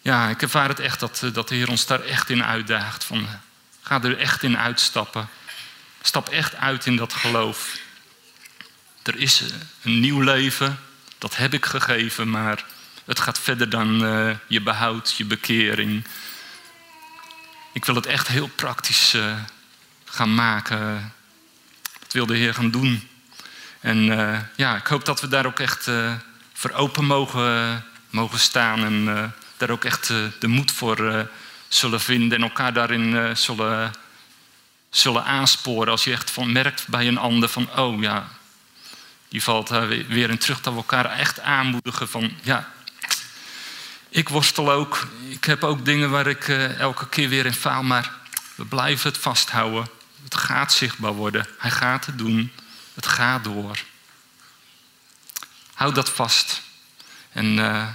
ja, 0.00 0.28
ik 0.28 0.42
ervaar 0.42 0.68
het 0.68 0.80
echt 0.80 1.00
dat, 1.00 1.22
dat 1.32 1.48
de 1.48 1.54
Heer 1.54 1.68
ons 1.68 1.86
daar 1.86 2.00
echt 2.00 2.30
in 2.30 2.44
uitdaagt. 2.44 3.04
Van, 3.04 3.26
ga 3.80 4.02
er 4.02 4.18
echt 4.18 4.42
in 4.42 4.58
uitstappen. 4.58 5.28
Stap 6.02 6.28
echt 6.28 6.54
uit 6.54 6.86
in 6.86 6.96
dat 6.96 7.12
geloof. 7.12 7.78
Er 9.02 9.16
is 9.18 9.42
een 9.82 10.00
nieuw 10.00 10.20
leven, 10.20 10.78
dat 11.18 11.36
heb 11.36 11.54
ik 11.54 11.64
gegeven, 11.64 12.30
maar 12.30 12.64
het 13.04 13.20
gaat 13.20 13.38
verder 13.38 13.70
dan 13.70 13.98
je 14.46 14.60
behoud, 14.60 15.14
je 15.16 15.24
bekering. 15.24 16.04
Ik 17.72 17.84
wil 17.84 17.94
het 17.94 18.06
echt 18.06 18.28
heel 18.28 18.48
praktisch 18.48 19.16
gaan 20.04 20.34
maken. 20.34 21.12
Dat 22.00 22.12
wil 22.12 22.26
de 22.26 22.36
Heer 22.36 22.54
gaan 22.54 22.70
doen. 22.70 23.08
En 23.80 24.04
ja, 24.56 24.76
ik 24.76 24.86
hoop 24.86 25.04
dat 25.04 25.20
we 25.20 25.28
daar 25.28 25.46
ook 25.46 25.60
echt 25.60 25.90
voor 26.52 26.70
open 26.70 27.04
mogen, 27.04 27.84
mogen 28.10 28.38
staan. 28.38 28.84
En 28.84 29.34
daar 29.56 29.70
ook 29.70 29.84
echt 29.84 30.06
de 30.38 30.48
moed 30.48 30.72
voor 30.72 31.28
zullen 31.68 32.00
vinden. 32.00 32.38
En 32.38 32.44
elkaar 32.44 32.72
daarin 32.72 33.36
zullen, 33.36 33.92
zullen 34.90 35.24
aansporen. 35.24 35.92
Als 35.92 36.04
je 36.04 36.12
echt 36.12 36.30
van 36.30 36.52
merkt 36.52 36.88
bij 36.88 37.08
een 37.08 37.18
ander 37.18 37.48
van, 37.48 37.78
oh 37.78 38.02
ja, 38.02 38.28
die 39.28 39.42
valt 39.42 39.68
daar 39.68 39.88
weer 39.88 40.30
in 40.30 40.38
terug. 40.38 40.60
Dat 40.60 40.72
we 40.72 40.78
elkaar 40.78 41.04
echt 41.04 41.40
aanmoedigen 41.40 42.08
van, 42.08 42.32
ja, 42.42 42.72
ik 44.12 44.28
worstel 44.28 44.72
ook. 44.72 45.06
Ik 45.28 45.44
heb 45.44 45.64
ook 45.64 45.84
dingen 45.84 46.10
waar 46.10 46.26
ik 46.26 46.48
elke 46.78 47.08
keer 47.08 47.28
weer 47.28 47.46
in 47.46 47.54
faal. 47.54 47.82
Maar 47.82 48.12
we 48.54 48.64
blijven 48.64 49.10
het 49.10 49.20
vasthouden. 49.20 49.88
Het 50.24 50.34
gaat 50.34 50.72
zichtbaar 50.72 51.12
worden. 51.12 51.46
Hij 51.58 51.70
gaat 51.70 52.06
het 52.06 52.18
doen. 52.18 52.52
Het 52.94 53.06
gaat 53.06 53.44
door. 53.44 53.78
Houd 55.74 55.94
dat 55.94 56.10
vast. 56.10 56.62
En 57.32 57.46
uh, 57.58 57.88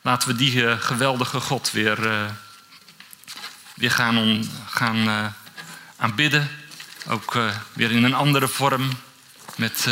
laten 0.00 0.28
we 0.28 0.34
die 0.34 0.54
uh, 0.54 0.80
geweldige 0.80 1.40
God 1.40 1.70
weer, 1.70 2.28
weer 3.74 3.90
gaan, 3.90 4.44
gaan 4.68 5.34
aanbidden. 5.96 6.50
Ook 7.06 7.38
weer 7.72 7.90
in 7.90 8.04
een 8.04 8.14
andere 8.14 8.48
vorm. 8.48 8.90
Met, 9.56 9.88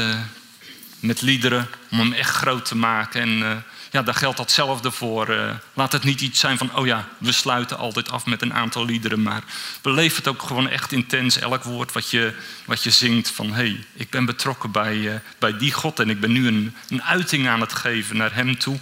met 1.00 1.20
liederen. 1.20 1.68
Om 1.90 1.98
hem 1.98 2.12
echt 2.12 2.34
groot 2.34 2.64
te 2.64 2.76
maken. 2.76 3.20
En 3.20 3.64
ja, 3.96 4.02
daar 4.02 4.14
geldt 4.14 4.36
datzelfde 4.36 4.90
voor. 4.90 5.28
Uh, 5.28 5.50
laat 5.74 5.92
het 5.92 6.04
niet 6.04 6.20
iets 6.20 6.40
zijn 6.40 6.58
van, 6.58 6.76
oh 6.76 6.86
ja, 6.86 7.08
we 7.18 7.32
sluiten 7.32 7.78
altijd 7.78 8.10
af 8.10 8.26
met 8.26 8.42
een 8.42 8.54
aantal 8.54 8.84
liederen, 8.84 9.22
maar 9.22 9.42
beleef 9.82 10.16
het 10.16 10.28
ook 10.28 10.42
gewoon 10.42 10.68
echt 10.68 10.92
intens, 10.92 11.38
elk 11.38 11.62
woord 11.62 11.92
wat 11.92 12.10
je, 12.10 12.34
wat 12.64 12.82
je 12.82 12.90
zingt, 12.90 13.30
van 13.30 13.46
hé, 13.46 13.54
hey, 13.54 13.84
ik 13.92 14.10
ben 14.10 14.24
betrokken 14.24 14.70
bij, 14.70 14.96
uh, 14.96 15.14
bij 15.38 15.56
die 15.56 15.72
God 15.72 15.98
en 16.00 16.10
ik 16.10 16.20
ben 16.20 16.32
nu 16.32 16.46
een, 16.46 16.74
een 16.88 17.02
uiting 17.02 17.48
aan 17.48 17.60
het 17.60 17.72
geven 17.72 18.16
naar 18.16 18.34
Hem 18.34 18.58
toe. 18.58 18.78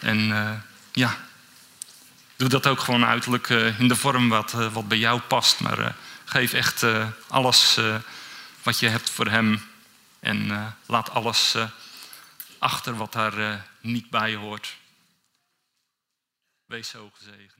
En 0.00 0.18
uh, 0.18 0.50
ja, 0.92 1.16
doe 2.36 2.48
dat 2.48 2.66
ook 2.66 2.80
gewoon 2.80 3.04
uiterlijk 3.04 3.48
in 3.78 3.88
de 3.88 3.96
vorm 3.96 4.28
wat, 4.28 4.52
wat 4.72 4.88
bij 4.88 4.98
jou 4.98 5.20
past, 5.20 5.60
maar 5.60 5.94
geef 6.24 6.52
echt 6.52 6.86
alles 7.28 7.78
wat 8.62 8.78
je 8.78 8.88
hebt 8.88 9.10
voor 9.10 9.26
Hem 9.26 9.62
en 10.20 10.74
laat 10.86 11.10
alles 11.10 11.54
achter 12.58 12.96
wat 12.96 13.12
daar 13.12 13.66
niet 13.80 14.10
bij 14.10 14.34
hoort. 14.34 14.76
Wees 16.64 16.88
zo 16.88 17.10
gezegend. 17.14 17.55